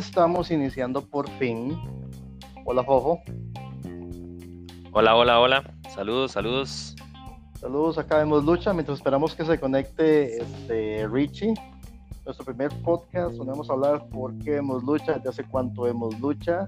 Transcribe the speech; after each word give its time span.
estamos 0.00 0.50
iniciando 0.50 1.02
por 1.02 1.28
fin. 1.38 1.78
Hola, 2.64 2.82
Fofo. 2.82 3.20
Hola, 4.92 5.14
hola, 5.14 5.38
hola. 5.38 5.74
Saludos, 5.94 6.32
saludos. 6.32 6.96
Saludos, 7.60 7.98
acá 7.98 8.16
vemos 8.16 8.44
Lucha. 8.44 8.72
Mientras 8.72 8.98
esperamos 8.98 9.34
que 9.34 9.44
se 9.44 9.60
conecte 9.60 10.38
este, 10.42 11.06
Richie, 11.06 11.52
nuestro 12.24 12.46
primer 12.46 12.70
podcast 12.82 13.36
donde 13.36 13.52
vamos 13.52 13.68
a 13.68 13.74
hablar 13.74 14.08
por 14.08 14.36
qué 14.38 14.52
vemos 14.52 14.82
lucha, 14.82 15.12
desde 15.14 15.28
hace 15.28 15.44
cuánto 15.44 15.82
vemos 15.82 16.18
lucha. 16.18 16.66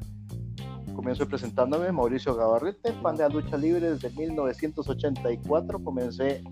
Comienzo 0.95 1.27
presentándome, 1.27 1.91
Mauricio 1.91 2.35
Gabarrete, 2.35 2.93
fan 3.01 3.17
de 3.17 3.23
la 3.23 3.31
lucha 3.31 3.57
libre 3.57 3.93
desde 3.93 4.11
1984. 4.11 5.83
Comencé 5.83 6.45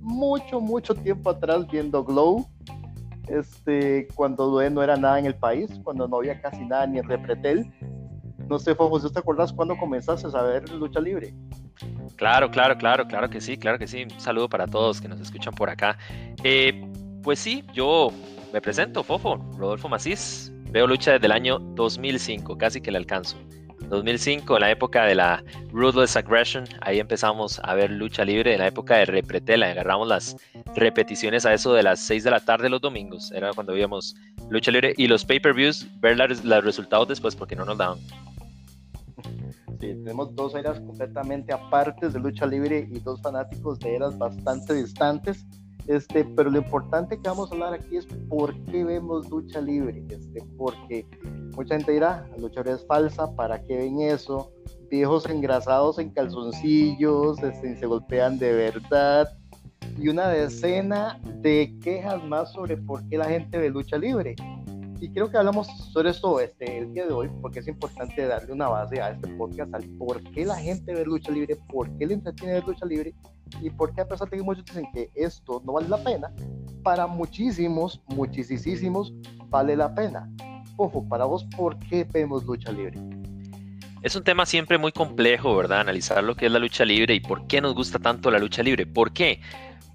mucho, 0.00 0.60
mucho 0.60 0.92
tiempo 0.92 1.30
atrás 1.30 1.68
viendo 1.68 2.02
Glow, 2.02 2.44
este, 3.28 4.08
cuando 4.14 4.68
no 4.70 4.82
era 4.82 4.96
nada 4.96 5.18
en 5.18 5.26
el 5.26 5.34
país, 5.34 5.70
cuando 5.82 6.06
no 6.08 6.16
había 6.16 6.40
casi 6.40 6.64
nada 6.64 6.86
ni 6.86 6.98
en 6.98 7.08
Repretel. 7.08 7.70
No 8.48 8.58
sé, 8.58 8.74
Fofo, 8.74 9.00
¿te 9.10 9.18
acuerdas 9.18 9.52
cuando 9.52 9.76
comenzaste 9.76 10.28
a 10.36 10.42
ver 10.42 10.70
lucha 10.70 11.00
libre? 11.00 11.34
Claro, 12.16 12.50
claro, 12.50 12.76
claro, 12.78 13.06
claro 13.06 13.28
que 13.28 13.40
sí, 13.40 13.56
claro 13.56 13.78
que 13.78 13.86
sí. 13.86 14.04
Un 14.04 14.20
saludo 14.20 14.48
para 14.48 14.66
todos 14.66 15.00
que 15.00 15.08
nos 15.08 15.20
escuchan 15.20 15.54
por 15.54 15.68
acá. 15.68 15.98
Eh, 16.44 16.88
pues 17.22 17.40
sí, 17.40 17.64
yo 17.72 18.10
me 18.52 18.60
presento, 18.60 19.02
Fofo, 19.02 19.36
Rodolfo 19.58 19.88
Macís. 19.88 20.52
Veo 20.70 20.86
lucha 20.86 21.12
desde 21.12 21.26
el 21.26 21.32
año 21.32 21.58
2005, 21.58 22.56
casi 22.58 22.80
que 22.80 22.90
le 22.90 22.98
alcanzo. 22.98 23.36
2005, 23.88 24.56
en 24.56 24.60
la 24.60 24.70
época 24.70 25.04
de 25.04 25.14
la 25.14 25.42
Ruthless 25.70 26.16
Aggression, 26.16 26.64
ahí 26.80 26.98
empezamos 26.98 27.60
a 27.62 27.74
ver 27.74 27.90
lucha 27.90 28.24
libre, 28.24 28.54
en 28.54 28.60
la 28.60 28.68
época 28.68 28.96
de 28.96 29.06
Repretela, 29.06 29.70
agarramos 29.70 30.08
las 30.08 30.36
repeticiones 30.74 31.46
a 31.46 31.54
eso 31.54 31.72
de 31.72 31.82
las 31.82 32.00
6 32.00 32.24
de 32.24 32.30
la 32.30 32.40
tarde 32.40 32.68
los 32.68 32.80
domingos, 32.80 33.30
era 33.32 33.52
cuando 33.52 33.72
veíamos 33.72 34.14
lucha 34.50 34.70
libre 34.70 34.94
y 34.96 35.06
los 35.06 35.24
pay-per-views, 35.24 35.86
ver 36.00 36.16
los 36.18 36.64
resultados 36.64 37.08
después 37.08 37.36
porque 37.36 37.56
no 37.56 37.64
nos 37.64 37.78
daban. 37.78 37.98
Sí, 39.80 39.88
tenemos 39.88 40.34
dos 40.34 40.54
eras 40.54 40.80
completamente 40.80 41.52
apartes 41.52 42.14
de 42.14 42.20
lucha 42.20 42.46
libre 42.46 42.88
y 42.90 42.98
dos 43.00 43.20
fanáticos 43.20 43.78
de 43.78 43.96
eras 43.96 44.16
bastante 44.16 44.74
distantes. 44.74 45.44
Este, 45.88 46.24
pero 46.24 46.50
lo 46.50 46.58
importante 46.58 47.16
que 47.20 47.28
vamos 47.28 47.50
a 47.50 47.54
hablar 47.54 47.74
aquí 47.74 47.96
es 47.96 48.06
por 48.28 48.54
qué 48.64 48.84
vemos 48.84 49.28
lucha 49.30 49.60
libre. 49.60 50.04
Este, 50.08 50.42
porque 50.56 51.06
mucha 51.54 51.76
gente 51.76 51.92
dirá, 51.92 52.28
la 52.30 52.38
lucha 52.38 52.60
libre 52.60 52.74
es 52.74 52.86
falsa, 52.86 53.34
¿para 53.34 53.62
qué 53.64 53.76
ven 53.76 54.00
eso? 54.00 54.52
Viejos 54.90 55.28
engrasados 55.28 55.98
en 55.98 56.10
calzoncillos, 56.10 57.42
este, 57.42 57.76
se 57.76 57.86
golpean 57.86 58.38
de 58.38 58.52
verdad. 58.52 59.28
Y 59.98 60.08
una 60.08 60.28
decena 60.28 61.20
de 61.40 61.74
quejas 61.82 62.22
más 62.24 62.52
sobre 62.52 62.76
por 62.76 63.06
qué 63.08 63.18
la 63.18 63.26
gente 63.26 63.58
ve 63.58 63.70
lucha 63.70 63.96
libre 63.96 64.36
y 65.00 65.10
creo 65.10 65.30
que 65.30 65.36
hablamos 65.36 65.66
sobre 65.92 66.10
esto 66.10 66.40
este, 66.40 66.78
el 66.78 66.92
día 66.92 67.06
de 67.06 67.12
hoy, 67.12 67.30
porque 67.42 67.60
es 67.60 67.68
importante 67.68 68.26
darle 68.26 68.52
una 68.52 68.68
base 68.68 69.00
a 69.00 69.10
este 69.10 69.28
podcast, 69.36 69.74
al 69.74 69.84
por 69.98 70.22
qué 70.30 70.44
la 70.44 70.56
gente 70.56 70.94
ve 70.94 71.04
lucha 71.04 71.30
libre, 71.30 71.56
por 71.68 71.90
qué 71.98 72.06
le 72.06 72.14
entretiene 72.14 72.54
ver 72.54 72.66
lucha 72.66 72.86
libre 72.86 73.14
y 73.60 73.70
por 73.70 73.94
qué 73.94 74.02
a 74.02 74.08
pesar 74.08 74.28
de 74.28 74.36
que 74.36 74.42
muchos 74.42 74.64
dicen 74.64 74.86
que 74.92 75.10
esto 75.14 75.62
no 75.64 75.74
vale 75.74 75.88
la 75.88 76.02
pena, 76.02 76.32
para 76.82 77.06
muchísimos, 77.06 78.00
muchísimos 78.08 79.12
vale 79.48 79.76
la 79.76 79.94
pena. 79.94 80.30
Ojo, 80.76 81.08
para 81.08 81.24
vos, 81.24 81.44
¿por 81.56 81.78
qué 81.78 82.04
vemos 82.04 82.44
lucha 82.44 82.70
libre? 82.70 82.98
Es 84.02 84.14
un 84.14 84.22
tema 84.22 84.46
siempre 84.46 84.78
muy 84.78 84.92
complejo, 84.92 85.56
¿verdad? 85.56 85.80
Analizar 85.80 86.22
lo 86.22 86.36
que 86.36 86.46
es 86.46 86.52
la 86.52 86.58
lucha 86.58 86.84
libre 86.84 87.14
y 87.14 87.20
por 87.20 87.46
qué 87.46 87.60
nos 87.60 87.74
gusta 87.74 87.98
tanto 87.98 88.30
la 88.30 88.38
lucha 88.38 88.62
libre. 88.62 88.86
¿Por 88.86 89.12
qué? 89.12 89.40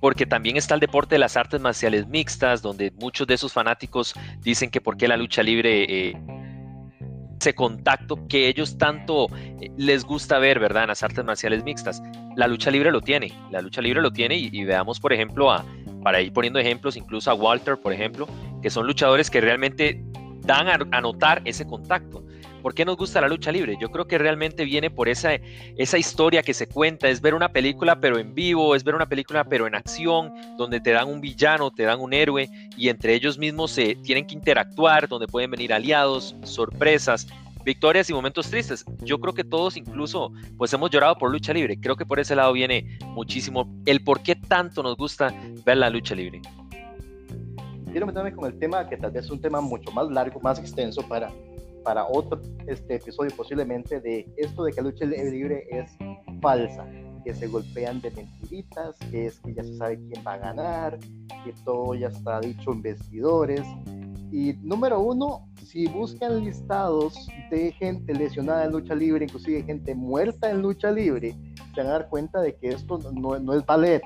porque 0.01 0.25
también 0.25 0.57
está 0.57 0.73
el 0.73 0.79
deporte 0.81 1.15
de 1.15 1.19
las 1.19 1.37
artes 1.37 1.61
marciales 1.61 2.07
mixtas, 2.07 2.61
donde 2.61 2.91
muchos 2.99 3.27
de 3.27 3.35
esos 3.35 3.53
fanáticos 3.53 4.15
dicen 4.41 4.71
que 4.71 4.81
por 4.81 4.97
qué 4.97 5.07
la 5.07 5.15
lucha 5.15 5.43
libre, 5.43 5.85
eh, 5.87 6.17
ese 7.41 7.55
contacto 7.55 8.27
que 8.27 8.47
ellos 8.47 8.77
tanto 8.77 9.27
eh, 9.59 9.71
les 9.75 10.05
gusta 10.05 10.37
ver, 10.37 10.59
¿verdad? 10.59 10.83
En 10.83 10.89
las 10.89 11.01
artes 11.01 11.25
marciales 11.25 11.63
mixtas. 11.63 12.01
La 12.35 12.47
lucha 12.47 12.69
libre 12.69 12.91
lo 12.91 13.01
tiene, 13.01 13.33
la 13.49 13.61
lucha 13.61 13.81
libre 13.81 13.99
lo 13.99 14.11
tiene 14.11 14.35
y, 14.35 14.63
veamos, 14.63 14.99
por 14.99 15.11
ejemplo, 15.11 15.51
a, 15.51 15.65
para 16.03 16.21
ir 16.21 16.31
poniendo 16.31 16.59
ejemplos, 16.59 16.95
incluso 16.95 17.31
a 17.31 17.33
Walter, 17.33 17.77
por 17.77 17.93
ejemplo, 17.93 18.27
que 18.61 18.69
son 18.69 18.85
luchadores 18.85 19.31
que 19.31 19.41
realmente 19.41 20.03
dan 20.41 20.67
a 20.93 21.01
notar 21.01 21.41
ese 21.45 21.65
contacto. 21.65 22.23
¿Por 22.61 22.73
qué 22.73 22.85
nos 22.85 22.97
gusta 22.97 23.21
la 23.21 23.27
lucha 23.27 23.51
libre? 23.51 23.77
Yo 23.79 23.89
creo 23.89 24.05
que 24.05 24.17
realmente 24.17 24.65
viene 24.65 24.89
por 24.89 25.09
esa, 25.09 25.31
esa 25.77 25.97
historia 25.97 26.43
que 26.43 26.53
se 26.53 26.67
cuenta, 26.67 27.09
es 27.09 27.21
ver 27.21 27.33
una 27.33 27.49
película 27.49 27.99
pero 27.99 28.19
en 28.19 28.35
vivo, 28.35 28.75
es 28.75 28.83
ver 28.83 28.95
una 28.95 29.07
película 29.07 29.43
pero 29.43 29.67
en 29.67 29.75
acción, 29.75 30.33
donde 30.57 30.79
te 30.79 30.91
dan 30.91 31.07
un 31.07 31.21
villano, 31.21 31.71
te 31.71 31.83
dan 31.83 31.99
un 31.99 32.13
héroe 32.13 32.49
y 32.77 32.89
entre 32.89 33.15
ellos 33.15 33.37
mismos 33.37 33.71
se 33.71 33.95
tienen 33.95 34.25
que 34.25 34.35
interactuar, 34.35 35.07
donde 35.07 35.27
pueden 35.27 35.51
venir 35.51 35.73
aliados, 35.73 36.35
sorpresas, 36.43 37.27
victorias 37.63 38.09
y 38.09 38.13
momentos 38.13 38.49
tristes. 38.49 38.85
Yo 39.03 39.19
creo 39.19 39.33
que 39.33 39.43
todos 39.43 39.77
incluso 39.77 40.31
pues 40.57 40.71
hemos 40.73 40.89
llorado 40.89 41.15
por 41.17 41.31
lucha 41.31 41.53
libre. 41.53 41.79
Creo 41.79 41.95
que 41.95 42.05
por 42.05 42.19
ese 42.19 42.35
lado 42.35 42.53
viene 42.53 42.97
muchísimo 43.07 43.67
el 43.85 44.03
por 44.03 44.21
qué 44.21 44.35
tanto 44.35 44.83
nos 44.83 44.97
gusta 44.97 45.33
ver 45.65 45.77
la 45.77 45.89
lucha 45.89 46.15
libre. 46.15 46.41
Quiero 47.91 48.05
meterme 48.05 48.31
con 48.31 48.45
el 48.45 48.57
tema 48.57 48.87
que 48.87 48.95
tal 48.95 49.11
vez 49.11 49.25
es 49.25 49.31
un 49.31 49.41
tema 49.41 49.59
mucho 49.59 49.91
más 49.91 50.09
largo, 50.09 50.39
más 50.39 50.57
extenso 50.59 51.01
para 51.07 51.29
para 51.83 52.05
otro 52.07 52.39
este 52.67 52.95
episodio 52.95 53.31
posiblemente 53.35 53.99
de 53.99 54.31
esto 54.37 54.63
de 54.63 54.71
que 54.71 54.81
la 54.81 54.89
lucha 54.89 55.05
libre 55.05 55.67
es 55.69 55.91
falsa, 56.41 56.85
que 57.23 57.33
se 57.33 57.47
golpean 57.47 58.01
de 58.01 58.11
mentiritas, 58.11 58.97
que 59.11 59.27
es 59.27 59.39
que 59.39 59.53
ya 59.53 59.63
se 59.63 59.75
sabe 59.75 59.97
quién 59.97 60.23
va 60.25 60.33
a 60.33 60.37
ganar, 60.37 60.99
que 61.43 61.53
todo 61.63 61.93
ya 61.95 62.07
está 62.07 62.39
dicho 62.39 62.71
en 62.71 62.81
vestidores. 62.81 63.61
Y 64.31 64.53
número 64.61 64.99
uno, 65.01 65.47
si 65.65 65.87
buscan 65.87 66.45
listados 66.45 67.13
de 67.49 67.73
gente 67.73 68.13
lesionada 68.13 68.65
en 68.65 68.71
lucha 68.71 68.95
libre, 68.95 69.25
inclusive 69.25 69.63
gente 69.63 69.93
muerta 69.93 70.49
en 70.49 70.61
lucha 70.61 70.89
libre, 70.89 71.35
se 71.73 71.81
van 71.81 71.87
a 71.87 71.91
dar 71.91 72.09
cuenta 72.09 72.41
de 72.41 72.55
que 72.55 72.69
esto 72.69 72.97
no, 73.13 73.37
no 73.39 73.53
es 73.53 73.65
ballet, 73.65 74.01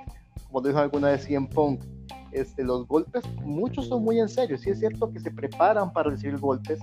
como 0.47 0.62
dijo 0.62 0.80
alguna 0.80 1.09
vez 1.09 1.25
CM 1.25 1.47
Punk. 1.47 1.84
Este, 2.31 2.63
los 2.63 2.86
golpes, 2.88 3.24
muchos 3.44 3.88
son 3.88 4.03
muy 4.03 4.19
en 4.19 4.28
serio. 4.28 4.57
Sí 4.57 4.69
es 4.69 4.80
cierto 4.80 5.09
que 5.12 5.19
se 5.19 5.31
preparan 5.31 5.94
para 5.94 6.09
recibir 6.09 6.38
golpes, 6.38 6.80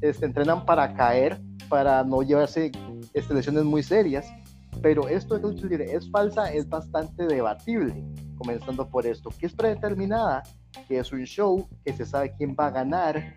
este, 0.00 0.26
entrenan 0.26 0.64
para 0.64 0.94
caer, 0.94 1.40
para 1.68 2.04
no 2.04 2.22
llevarse 2.22 2.72
este, 3.14 3.34
lesiones 3.34 3.64
muy 3.64 3.82
serias. 3.82 4.26
Pero 4.82 5.08
esto 5.08 5.34
de 5.34 5.42
lucha 5.42 5.66
libre 5.66 5.92
es 5.92 6.10
falsa, 6.10 6.52
es 6.52 6.68
bastante 6.68 7.26
debatible, 7.26 8.04
comenzando 8.36 8.88
por 8.88 9.06
esto, 9.06 9.30
que 9.38 9.46
es 9.46 9.52
predeterminada, 9.52 10.42
que 10.88 10.98
es 10.98 11.12
un 11.12 11.24
show, 11.24 11.68
que 11.84 11.92
se 11.92 12.06
sabe 12.06 12.32
quién 12.38 12.56
va 12.58 12.68
a 12.68 12.70
ganar, 12.70 13.34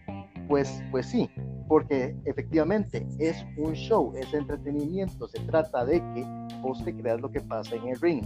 pues, 0.48 0.82
pues 0.92 1.08
sí, 1.08 1.30
porque 1.68 2.16
efectivamente 2.26 3.06
es 3.20 3.44
un 3.58 3.74
show, 3.74 4.14
es 4.16 4.34
entretenimiento, 4.34 5.28
se 5.28 5.40
trata 5.42 5.84
de 5.86 6.00
que 6.14 6.26
vos 6.62 6.84
te 6.84 6.96
creas 6.96 7.20
lo 7.20 7.32
que 7.32 7.42
pasa 7.42 7.76
en 7.76 7.88
el 7.88 8.00
ring. 8.00 8.24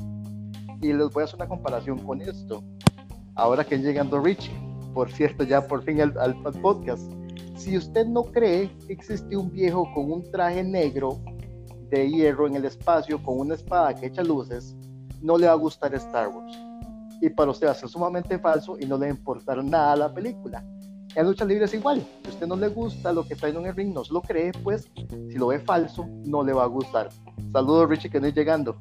Y 0.81 0.93
les 0.93 1.09
voy 1.09 1.21
a 1.21 1.23
hacer 1.23 1.37
una 1.37 1.47
comparación 1.47 1.97
con 1.99 2.21
esto. 2.21 2.63
Ahora 3.35 3.63
que 3.63 3.77
llegando 3.77 4.19
Richie, 4.19 4.51
por 4.93 5.11
cierto, 5.11 5.43
ya 5.43 5.65
por 5.65 5.83
fin 5.83 6.01
al, 6.01 6.13
al 6.19 6.35
podcast, 6.61 7.11
si 7.57 7.75
usted 7.75 8.05
no 8.05 8.23
cree 8.23 8.69
que 8.85 8.93
existe 8.93 9.35
un 9.35 9.51
viejo 9.51 9.91
con 9.93 10.11
un 10.11 10.31
traje 10.31 10.63
negro 10.63 11.19
de 11.89 12.09
hierro 12.09 12.47
en 12.47 12.55
el 12.55 12.65
espacio 12.65 13.21
con 13.21 13.39
una 13.39 13.55
espada 13.55 13.95
que 13.95 14.07
echa 14.07 14.23
luces, 14.23 14.75
no 15.21 15.37
le 15.37 15.47
va 15.47 15.53
a 15.53 15.55
gustar 15.55 15.93
Star 15.95 16.29
Wars. 16.29 16.55
Y 17.21 17.29
para 17.29 17.51
usted 17.51 17.67
va 17.67 17.71
a 17.71 17.75
ser 17.75 17.89
sumamente 17.89 18.37
falso 18.37 18.77
y 18.79 18.85
no 18.85 18.95
le 18.95 19.07
va 19.07 19.11
a 19.11 19.15
importar 19.15 19.63
nada 19.63 19.95
la 19.95 20.13
película. 20.13 20.63
En 21.15 21.25
lucha 21.25 21.45
libre 21.45 21.65
es 21.65 21.73
igual. 21.73 22.05
Si 22.23 22.29
usted 22.29 22.45
no 22.45 22.55
le 22.55 22.67
gusta 22.67 23.11
lo 23.11 23.27
que 23.27 23.33
está 23.33 23.47
en 23.47 23.65
el 23.65 23.75
ring, 23.75 23.91
no 23.91 24.03
lo 24.11 24.21
cree, 24.21 24.51
pues 24.63 24.87
si 25.29 25.35
lo 25.35 25.47
ve 25.47 25.59
falso, 25.59 26.05
no 26.25 26.43
le 26.43 26.53
va 26.53 26.63
a 26.63 26.67
gustar. 26.67 27.09
Saludos, 27.51 27.89
Richie, 27.89 28.09
que 28.09 28.19
no 28.19 28.27
es 28.27 28.35
llegando. 28.35 28.77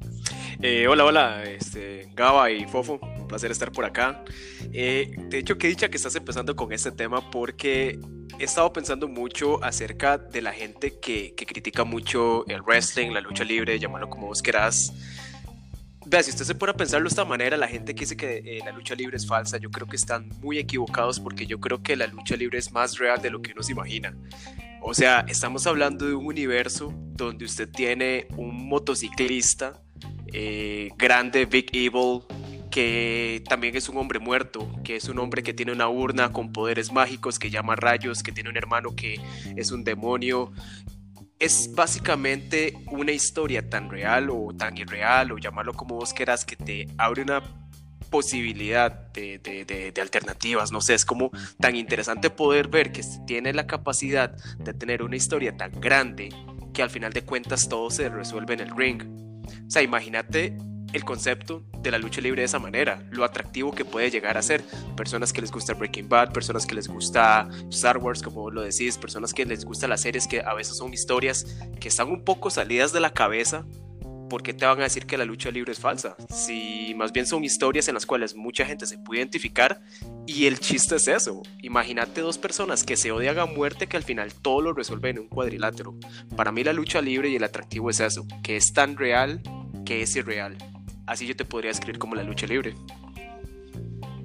Eh, 0.61 0.87
hola, 0.87 1.05
hola, 1.05 1.43
este, 1.43 2.11
Gaba 2.15 2.51
y 2.51 2.65
Fofo, 2.65 2.99
un 3.01 3.27
placer 3.27 3.49
estar 3.49 3.71
por 3.71 3.85
acá. 3.85 4.23
Eh, 4.71 5.15
de 5.29 5.39
hecho, 5.39 5.57
qué 5.57 5.67
dicha 5.67 5.89
que 5.89 5.97
estás 5.97 6.15
empezando 6.15 6.55
con 6.55 6.71
este 6.71 6.91
tema 6.91 7.31
porque 7.31 7.99
he 8.39 8.43
estado 8.43 8.71
pensando 8.73 9.07
mucho 9.07 9.63
acerca 9.63 10.17
de 10.17 10.41
la 10.41 10.51
gente 10.51 10.99
que, 10.99 11.33
critica 11.35 11.83
mucho 11.83 12.45
el 12.47 12.61
wrestling, 12.61 13.11
la 13.11 13.21
lucha 13.21 13.43
libre, 13.43 13.79
llámalo 13.79 14.09
como 14.09 14.27
vos 14.27 14.41
querás. 14.41 14.93
Vea, 16.05 16.23
si 16.23 16.31
usted 16.31 16.45
se 16.45 16.55
pone 16.55 16.71
a 16.71 16.75
pensarlo 16.75 17.09
de 17.09 17.13
esta 17.13 17.25
manera, 17.25 17.57
la 17.57 17.67
gente 17.67 17.93
que 17.93 18.01
dice 18.01 18.15
que 18.15 18.37
eh, 18.37 18.59
la 18.63 18.71
lucha 18.71 18.95
libre 18.95 19.17
es 19.17 19.27
falsa, 19.27 19.57
yo 19.57 19.69
creo 19.69 19.87
que 19.87 19.97
están 19.97 20.29
muy 20.41 20.57
equivocados 20.57 21.19
porque 21.19 21.45
yo 21.45 21.59
creo 21.59 21.83
que 21.83 21.95
la 21.95 22.07
lucha 22.07 22.35
libre 22.35 22.59
es 22.59 22.71
más 22.71 22.97
real 22.97 23.21
de 23.21 23.29
lo 23.29 23.41
que 23.41 23.51
uno 23.51 23.63
se 23.63 23.73
imagina. 23.73 24.15
O 24.81 24.93
sea, 24.93 25.25
estamos 25.27 25.67
hablando 25.67 26.05
de 26.05 26.13
un 26.13 26.25
universo 26.25 26.93
donde 26.95 27.43
usted 27.43 27.69
tiene 27.69 28.27
un 28.37 28.69
motociclista 28.69 29.81
eh, 30.31 30.89
grande, 30.97 31.45
Big 31.45 31.69
Evil, 31.73 32.21
que 32.77 33.41
también 33.49 33.75
es 33.75 33.89
un 33.89 33.97
hombre 33.97 34.19
muerto, 34.19 34.71
que 34.83 34.97
es 34.97 35.09
un 35.09 35.17
hombre 35.17 35.41
que 35.41 35.51
tiene 35.51 35.71
una 35.71 35.89
urna 35.89 36.31
con 36.31 36.51
poderes 36.51 36.91
mágicos, 36.91 37.39
que 37.39 37.49
llama 37.49 37.75
rayos, 37.75 38.21
que 38.21 38.31
tiene 38.31 38.51
un 38.51 38.55
hermano 38.55 38.95
que 38.95 39.19
es 39.55 39.71
un 39.71 39.83
demonio. 39.83 40.51
Es 41.39 41.71
básicamente 41.73 42.77
una 42.91 43.13
historia 43.13 43.67
tan 43.67 43.89
real 43.89 44.29
o 44.29 44.53
tan 44.55 44.77
irreal, 44.77 45.31
o 45.31 45.39
llamarlo 45.39 45.73
como 45.73 45.95
vos 45.95 46.13
quieras, 46.13 46.45
que 46.45 46.55
te 46.55 46.87
abre 46.99 47.23
una 47.23 47.41
posibilidad 48.11 48.91
de, 49.11 49.39
de, 49.39 49.99
alternativas, 49.99 50.71
no 50.71 50.79
sé, 50.79 50.93
es 50.93 51.03
como 51.03 51.31
tan 51.59 51.75
interesante 51.75 52.29
poder 52.29 52.67
ver 52.67 52.91
que 52.91 53.01
tiene 53.25 53.53
la 53.53 53.65
capacidad 53.65 54.35
de 54.59 54.75
tener 54.75 55.01
una 55.01 55.15
historia 55.15 55.57
tan 55.57 55.71
grande 55.81 56.29
que 56.75 56.83
al 56.83 56.91
final 56.91 57.11
de 57.11 57.23
cuentas 57.23 57.69
todo 57.69 57.89
se 57.89 58.07
resuelve 58.07 58.53
en 58.53 58.59
el 58.59 58.77
ring. 58.77 59.01
O 59.65 59.71
sea, 59.71 59.81
imagínate 59.81 60.55
el 60.93 61.03
concepto 61.03 61.63
de 61.81 61.91
la 61.91 61.97
lucha 61.97 62.21
libre 62.21 62.41
de 62.41 62.45
esa 62.45 62.59
manera, 62.59 63.03
lo 63.11 63.23
atractivo 63.23 63.73
que 63.73 63.85
puede 63.85 64.09
llegar 64.09 64.37
a 64.37 64.41
ser. 64.41 64.63
Personas 64.95 65.33
que 65.33 65.41
les 65.41 65.51
gusta 65.51 65.73
Breaking 65.73 66.09
Bad, 66.09 66.31
personas 66.31 66.65
que 66.65 66.75
les 66.75 66.87
gusta 66.87 67.47
Star 67.69 67.97
Wars, 67.97 68.21
como 68.21 68.49
lo 68.49 68.61
decís, 68.61 68.97
personas 68.97 69.33
que 69.33 69.45
les 69.45 69.65
gustan 69.65 69.89
las 69.89 70.01
series 70.01 70.27
que 70.27 70.41
a 70.41 70.53
veces 70.53 70.77
son 70.77 70.93
historias 70.93 71.45
que 71.79 71.87
están 71.87 72.09
un 72.09 72.23
poco 72.23 72.49
salidas 72.49 72.93
de 72.93 72.99
la 72.99 73.13
cabeza. 73.13 73.65
¿Por 74.29 74.43
qué 74.43 74.53
te 74.53 74.65
van 74.65 74.79
a 74.81 74.83
decir 74.83 75.05
que 75.05 75.17
la 75.17 75.23
lucha 75.23 75.51
libre 75.51 75.71
es 75.71 75.79
falsa? 75.79 76.17
Si 76.29 76.93
más 76.97 77.13
bien 77.13 77.25
son 77.25 77.45
historias 77.45 77.87
en 77.87 77.93
las 77.93 78.05
cuales 78.05 78.35
mucha 78.35 78.65
gente 78.65 78.85
se 78.85 78.97
puede 78.97 79.21
identificar 79.21 79.79
y 80.25 80.47
el 80.47 80.59
chiste 80.59 80.97
es 80.97 81.07
eso. 81.07 81.43
Imagínate 81.61 82.19
dos 82.19 82.37
personas 82.37 82.83
que 82.83 82.97
se 82.97 83.13
odian 83.13 83.39
a 83.39 83.45
muerte 83.45 83.87
que 83.87 83.95
al 83.95 84.03
final 84.03 84.33
todo 84.33 84.59
lo 84.59 84.73
resuelven 84.73 85.15
en 85.15 85.23
un 85.23 85.29
cuadrilátero. 85.29 85.95
Para 86.35 86.51
mí 86.51 86.65
la 86.65 86.73
lucha 86.73 87.01
libre 87.01 87.29
y 87.29 87.37
el 87.37 87.43
atractivo 87.45 87.89
es 87.89 88.01
eso, 88.01 88.27
que 88.43 88.57
es 88.57 88.73
tan 88.73 88.97
real 88.97 89.41
que 89.85 90.01
es 90.01 90.13
irreal. 90.17 90.57
Así 91.07 91.25
yo 91.25 91.35
te 91.35 91.45
podría 91.45 91.71
escribir 91.71 91.97
como 91.97 92.15
la 92.15 92.23
lucha 92.23 92.45
libre 92.45 92.75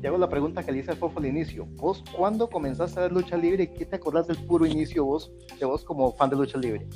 te 0.02 0.08
hago 0.08 0.18
la 0.18 0.28
pregunta 0.28 0.64
que 0.64 0.72
le 0.72 0.80
hice 0.80 0.90
al 0.90 0.96
Fofo 0.96 1.24
inicio. 1.24 1.64
¿Vos 1.64 2.02
cuándo 2.10 2.50
comenzaste 2.50 2.98
a 2.98 3.04
ver 3.04 3.12
lucha 3.12 3.36
libre 3.36 3.62
y 3.62 3.66
qué 3.68 3.86
te 3.86 3.94
acordás 3.94 4.26
del 4.26 4.36
puro 4.36 4.66
inicio 4.66 5.04
vos, 5.04 5.30
de 5.60 5.64
vos 5.64 5.84
como 5.84 6.12
fan 6.16 6.28
de 6.28 6.34
lucha 6.34 6.58
libre? 6.58 6.88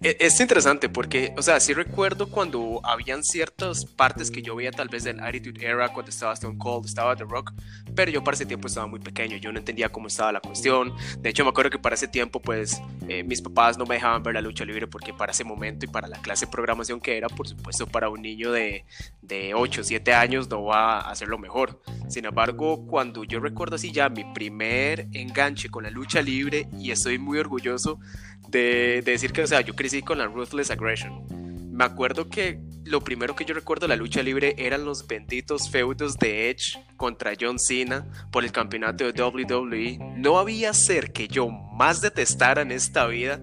E, 0.00 0.16
es 0.18 0.40
interesante 0.40 0.88
porque, 0.88 1.34
o 1.36 1.42
sea, 1.42 1.60
sí 1.60 1.74
recuerdo 1.74 2.30
cuando 2.30 2.80
habían 2.82 3.22
ciertas 3.24 3.84
partes 3.84 4.30
que 4.30 4.40
yo 4.40 4.56
veía 4.56 4.70
tal 4.70 4.88
vez 4.88 5.04
del 5.04 5.20
Attitude 5.20 5.66
Era, 5.66 5.92
cuando 5.92 6.08
estaba 6.08 6.32
Stone 6.32 6.56
Cold, 6.56 6.86
estaba 6.86 7.14
The 7.14 7.24
Rock, 7.24 7.52
pero 7.94 8.10
yo 8.10 8.24
para 8.24 8.36
ese 8.36 8.46
tiempo 8.46 8.68
estaba 8.68 8.86
muy 8.86 9.00
pequeño, 9.00 9.36
yo 9.36 9.52
no 9.52 9.58
entendía 9.58 9.90
cómo 9.90 10.06
estaba 10.06 10.32
la 10.32 10.40
cuestión. 10.40 10.94
De 11.18 11.28
hecho, 11.28 11.44
me 11.44 11.50
acuerdo 11.50 11.70
que 11.70 11.78
para 11.78 11.94
ese 11.94 12.08
tiempo, 12.08 12.40
pues, 12.40 12.80
eh, 13.06 13.22
mis 13.22 13.42
papás 13.42 13.76
no 13.76 13.84
me 13.84 13.96
dejaban 13.96 14.22
ver 14.22 14.32
la 14.32 14.40
lucha 14.40 14.64
libre 14.64 14.86
porque 14.86 15.12
para 15.12 15.32
ese 15.32 15.44
momento 15.44 15.84
y 15.84 15.88
para 15.88 16.08
la 16.08 16.16
clase 16.22 16.46
de 16.46 16.52
programación 16.52 17.02
que 17.02 17.18
era, 17.18 17.28
por 17.28 17.46
supuesto, 17.46 17.86
para 17.86 18.08
un 18.08 18.22
niño 18.22 18.50
de, 18.50 18.86
de 19.20 19.52
8 19.52 19.82
o 19.82 19.84
7 19.84 20.14
años 20.14 20.48
no 20.48 20.64
va 20.64 21.00
a 21.00 21.10
hacerlo 21.10 21.36
mejor. 21.36 21.82
Sin 22.08 22.29
embargo, 22.30 22.86
cuando 22.86 23.24
yo 23.24 23.38
recuerdo 23.40 23.76
así 23.76 23.92
ya 23.92 24.08
mi 24.08 24.24
primer 24.32 25.08
enganche 25.12 25.68
con 25.68 25.84
la 25.84 25.90
lucha 25.90 26.22
libre, 26.22 26.68
y 26.78 26.90
estoy 26.90 27.18
muy 27.18 27.38
orgulloso 27.38 28.00
de, 28.48 29.02
decir 29.04 29.32
que, 29.32 29.42
o 29.42 29.46
sea, 29.46 29.60
yo 29.60 29.74
crecí 29.74 30.02
con 30.02 30.18
la 30.18 30.26
Ruthless 30.26 30.70
Aggression. 30.70 31.24
Me 31.72 31.84
acuerdo 31.84 32.28
que 32.28 32.60
lo 32.84 33.00
primero 33.00 33.34
que 33.34 33.44
yo 33.44 33.54
recuerdo 33.54 33.86
de 33.86 33.88
la 33.88 33.96
lucha 33.96 34.22
libre 34.22 34.54
eran 34.58 34.84
los 34.84 35.06
benditos 35.06 35.70
feudos 35.70 36.18
de 36.18 36.50
Edge 36.50 36.78
contra 36.96 37.32
John 37.40 37.58
Cena 37.58 38.06
por 38.30 38.44
el 38.44 38.52
campeonato 38.52 39.10
de 39.10 39.22
WWE. 39.22 39.98
No 40.16 40.38
había 40.38 40.74
ser 40.74 41.12
que 41.12 41.28
yo 41.28 41.48
más 41.48 42.00
detestara 42.00 42.62
en 42.62 42.72
esta 42.72 43.06
vida 43.06 43.40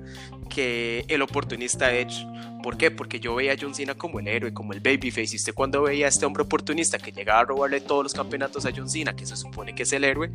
que 0.47 1.05
el 1.07 1.21
oportunista 1.21 1.93
Edge. 1.93 2.25
¿Por 2.63 2.77
qué? 2.77 2.91
Porque 2.91 3.19
yo 3.19 3.35
veía 3.35 3.53
a 3.53 3.55
John 3.59 3.73
Cena 3.73 3.95
como 3.95 4.19
el 4.19 4.27
héroe, 4.27 4.53
como 4.53 4.73
el 4.73 4.79
babyface. 4.79 5.33
Y 5.33 5.35
usted 5.35 5.53
cuando 5.53 5.83
veía 5.83 6.07
a 6.07 6.09
este 6.09 6.25
hombre 6.25 6.43
oportunista 6.43 6.97
que 6.97 7.11
llegaba 7.11 7.41
a 7.41 7.45
robarle 7.45 7.81
todos 7.81 8.03
los 8.03 8.13
campeonatos 8.13 8.65
a 8.65 8.71
John 8.75 8.89
Cena, 8.89 9.15
que 9.15 9.25
se 9.25 9.35
supone 9.35 9.75
que 9.75 9.83
es 9.83 9.93
el 9.93 10.03
héroe, 10.03 10.31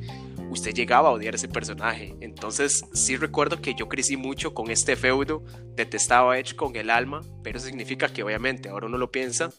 usted 0.50 0.73
llegaba 0.73 1.09
a 1.09 1.12
odiar 1.12 1.35
a 1.35 1.37
ese 1.37 1.49
personaje. 1.49 2.14
Entonces 2.20 2.85
sí 2.94 3.17
recuerdo 3.17 3.61
que 3.61 3.75
yo 3.75 3.88
crecí 3.88 4.17
mucho 4.17 4.55
con 4.55 4.70
este 4.70 4.97
feudo, 4.97 5.43
detestaba 5.75 6.35
a 6.35 6.38
Edge 6.38 6.55
con 6.55 6.76
el 6.76 6.91
alma, 6.91 7.23
pero 7.43 7.59
significa 7.59 8.09
que 8.09 8.23
obviamente 8.23 8.69
ahora 8.69 8.87
uno 8.87 8.99
lo 8.99 9.11
piensa, 9.11 9.50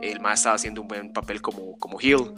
el 0.00 0.20
más 0.20 0.40
estaba 0.40 0.56
haciendo 0.56 0.80
un 0.82 0.88
buen 0.88 1.12
papel 1.12 1.42
como, 1.42 1.78
como 1.78 2.00
heel. 2.00 2.32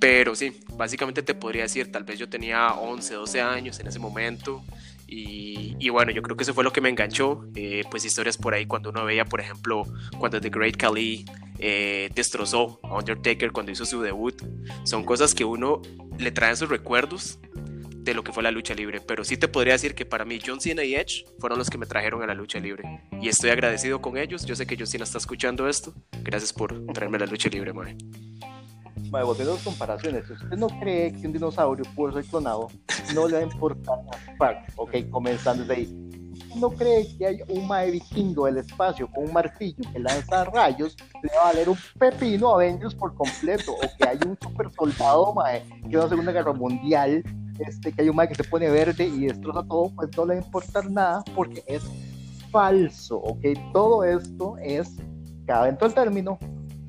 Pero 0.00 0.34
sí, 0.34 0.58
básicamente 0.76 1.22
te 1.22 1.34
podría 1.34 1.62
decir, 1.64 1.92
tal 1.92 2.04
vez 2.04 2.18
yo 2.18 2.28
tenía 2.28 2.72
11, 2.72 3.14
12 3.14 3.40
años 3.42 3.78
en 3.80 3.86
ese 3.86 3.98
momento. 3.98 4.64
Y, 5.12 5.88
bueno, 5.88 6.12
yo 6.12 6.22
creo 6.22 6.36
que 6.36 6.44
eso 6.44 6.54
fue 6.54 6.62
lo 6.62 6.72
que 6.72 6.80
me 6.80 6.88
enganchó. 6.88 7.44
Eh, 7.56 7.82
pues 7.90 8.04
historias 8.04 8.36
por 8.36 8.54
ahí 8.54 8.66
cuando 8.66 8.90
uno 8.90 9.04
veía, 9.04 9.24
por 9.24 9.40
ejemplo, 9.40 9.82
cuando 10.18 10.40
The 10.40 10.50
Great 10.50 10.76
Khali 10.76 11.24
eh, 11.58 12.10
destrozó 12.14 12.78
a 12.84 12.98
Undertaker 12.98 13.50
cuando 13.50 13.72
hizo 13.72 13.84
su 13.84 14.00
debut. 14.00 14.40
Son 14.84 15.04
cosas 15.04 15.34
que 15.34 15.44
uno 15.44 15.82
le 16.16 16.30
trae 16.30 16.54
sus 16.54 16.68
recuerdos 16.68 17.40
de 17.50 18.14
lo 18.14 18.22
que 18.22 18.32
fue 18.32 18.44
la 18.44 18.52
lucha 18.52 18.72
libre. 18.74 19.00
Pero 19.00 19.24
sí 19.24 19.36
te 19.36 19.48
podría 19.48 19.72
decir 19.72 19.96
que 19.96 20.06
para 20.06 20.24
mí 20.24 20.38
John 20.44 20.60
Cena 20.60 20.84
y 20.84 20.94
Edge 20.94 21.24
fueron 21.40 21.58
los 21.58 21.70
que 21.70 21.78
me 21.78 21.86
trajeron 21.86 22.22
a 22.22 22.26
la 22.26 22.34
lucha 22.34 22.60
libre. 22.60 22.84
Y 23.20 23.28
estoy 23.28 23.50
agradecido 23.50 24.00
con 24.00 24.16
ellos. 24.16 24.46
Yo 24.46 24.54
sé 24.54 24.64
que 24.64 24.76
John 24.76 24.86
Cena 24.86 25.04
está 25.04 25.18
escuchando 25.18 25.68
esto. 25.68 25.92
Gracias 26.22 26.52
por 26.52 26.86
traerme 26.92 27.16
a 27.16 27.20
la 27.20 27.26
lucha 27.26 27.48
libre, 27.48 27.72
mae 27.72 27.96
bueno, 29.08 29.26
volviendo 29.26 29.52
a 29.52 29.54
las 29.56 29.64
comparaciones, 29.64 30.26
si 30.26 30.32
usted 30.32 30.56
no 30.56 30.68
cree 30.68 31.12
que 31.12 31.26
un 31.26 31.32
dinosaurio 31.32 31.84
puede 31.94 32.14
ser 32.14 32.24
clonado, 32.24 32.68
no 33.14 33.26
le 33.26 33.34
va 33.34 33.38
a 33.40 33.42
importar 33.42 33.98
ok, 34.76 34.96
comenzando 35.10 35.64
desde 35.64 35.74
ahí. 35.74 36.10
no 36.56 36.70
cree 36.70 37.06
que 37.16 37.26
hay 37.26 37.38
un 37.48 37.66
mae 37.66 37.90
vikingo 37.90 38.46
del 38.46 38.58
espacio 38.58 39.08
con 39.10 39.24
un 39.24 39.32
martillo 39.32 39.82
que 39.92 39.98
lanza 39.98 40.44
rayos, 40.44 40.96
le 41.22 41.30
va 41.36 41.42
a 41.42 41.52
valer 41.52 41.68
un 41.68 41.78
pepino 41.98 42.50
a 42.50 42.54
Avengers 42.54 42.94
por 42.94 43.14
completo, 43.14 43.72
o 43.72 43.96
que 43.96 44.08
hay 44.08 44.18
un 44.26 44.36
super 44.40 44.70
soldado 44.72 45.32
mae 45.34 45.64
que 45.88 45.96
va 45.96 46.04
a 46.04 46.08
Segunda 46.08 46.32
Guerra 46.32 46.52
Mundial, 46.52 47.22
este, 47.58 47.92
que 47.92 48.02
hay 48.02 48.08
un 48.08 48.16
mae 48.16 48.28
que 48.28 48.34
se 48.34 48.44
pone 48.44 48.68
verde 48.70 49.06
y 49.06 49.26
destroza 49.26 49.62
todo, 49.64 49.90
pues 49.94 50.08
no 50.16 50.24
le 50.24 50.34
va 50.34 50.40
a 50.40 50.44
importar 50.44 50.90
nada 50.90 51.24
porque 51.34 51.62
es 51.66 51.82
falso, 52.50 53.18
ok, 53.18 53.44
todo 53.72 54.04
esto 54.04 54.56
es, 54.58 54.96
cada 55.46 55.66
dentro 55.66 55.86
del 55.86 55.94
término, 55.94 56.38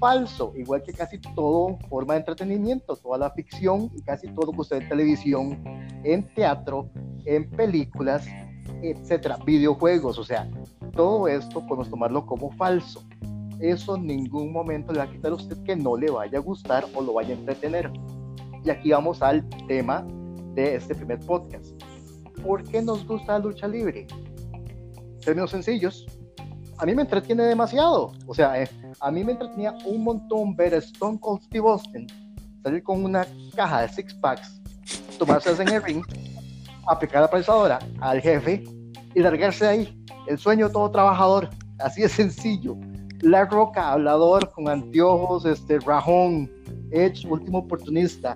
falso, 0.02 0.52
igual 0.56 0.82
que 0.82 0.92
casi 0.92 1.20
todo 1.20 1.78
forma 1.88 2.16
de 2.16 2.22
entretenimiento, 2.22 2.96
toda 2.96 3.20
la 3.20 3.30
ficción 3.30 3.92
y 3.96 4.02
casi 4.02 4.28
todo 4.34 4.52
que 4.52 4.62
usted 4.62 4.78
ve 4.80 4.84
en 4.84 4.90
televisión, 4.90 5.64
en 6.04 6.34
teatro, 6.34 6.90
en 7.26 7.48
películas, 7.52 8.26
etcétera, 8.82 9.38
videojuegos, 9.46 10.18
o 10.18 10.24
sea, 10.24 10.50
todo 10.96 11.28
esto 11.28 11.66
podemos 11.68 11.90
tomarlo 11.90 12.26
como 12.26 12.52
falso. 12.54 13.04
Eso 13.60 13.96
en 13.96 14.08
ningún 14.08 14.52
momento 14.52 14.92
le 14.92 14.98
va 14.98 15.06
a 15.06 15.12
quitar 15.12 15.34
a 15.34 15.36
usted 15.36 15.56
que 15.64 15.76
no 15.76 15.96
le 15.96 16.10
vaya 16.10 16.40
a 16.40 16.42
gustar 16.42 16.84
o 16.96 17.02
lo 17.02 17.14
vaya 17.14 17.36
a 17.36 17.38
entretener. 17.38 17.92
Y 18.66 18.72
aquí 18.72 18.90
vamos 18.90 19.22
al 19.22 19.48
tema 19.68 20.04
de 20.56 20.76
este 20.78 20.96
primer 20.96 21.20
podcast. 21.20 21.80
¿Por 22.44 22.64
qué 22.64 22.82
nos 22.82 23.06
gusta 23.06 23.34
la 23.34 23.40
lucha 23.46 23.68
libre? 23.68 24.08
Términos 25.24 25.52
sencillos, 25.52 26.08
a 26.82 26.86
mí 26.86 26.96
me 26.96 27.04
entretiene 27.04 27.44
demasiado. 27.44 28.12
O 28.26 28.34
sea, 28.34 28.60
eh, 28.60 28.68
a 29.00 29.12
mí 29.12 29.24
me 29.24 29.34
entretenía 29.34 29.76
un 29.86 30.04
montón 30.04 30.56
ver 30.56 30.74
Stone 30.74 31.20
Cold 31.20 31.44
Steve 31.44 31.70
Austin 31.70 32.08
salir 32.64 32.82
con 32.82 33.06
una 33.06 33.26
caja 33.56 33.82
de 33.82 33.90
six 33.90 34.14
packs, 34.16 34.60
tomarse 35.20 35.52
en 35.62 35.70
el 35.70 35.84
ring, 35.84 36.04
aplicar 36.88 37.22
la 37.22 37.30
prensadora 37.30 37.80
al 38.00 38.20
jefe 38.20 38.64
y 39.14 39.20
largarse 39.20 39.68
ahí. 39.68 40.06
El 40.28 40.40
sueño 40.40 40.68
de 40.68 40.74
todo 40.74 40.90
trabajador, 40.90 41.50
así 41.80 42.02
de 42.02 42.10
sencillo. 42.10 42.76
La 43.22 43.46
Roca, 43.46 43.92
hablador 43.92 44.52
con 44.52 44.68
anteojos, 44.68 45.46
este, 45.46 45.80
rajón, 45.80 46.52
Edge, 46.92 47.28
último 47.28 47.60
oportunista. 47.60 48.36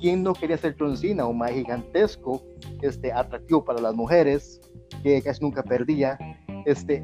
¿Quién 0.00 0.22
no 0.22 0.32
quería 0.32 0.56
ser 0.56 0.76
John 0.78 0.96
Cena? 0.96 1.26
Un 1.26 1.38
más 1.38 1.50
gigantesco, 1.50 2.42
este, 2.80 3.12
atractivo 3.12 3.62
para 3.62 3.80
las 3.80 3.94
mujeres, 3.94 4.60
que 5.02 5.20
casi 5.20 5.42
nunca 5.42 5.62
perdía. 5.62 6.18
Este, 6.64 7.02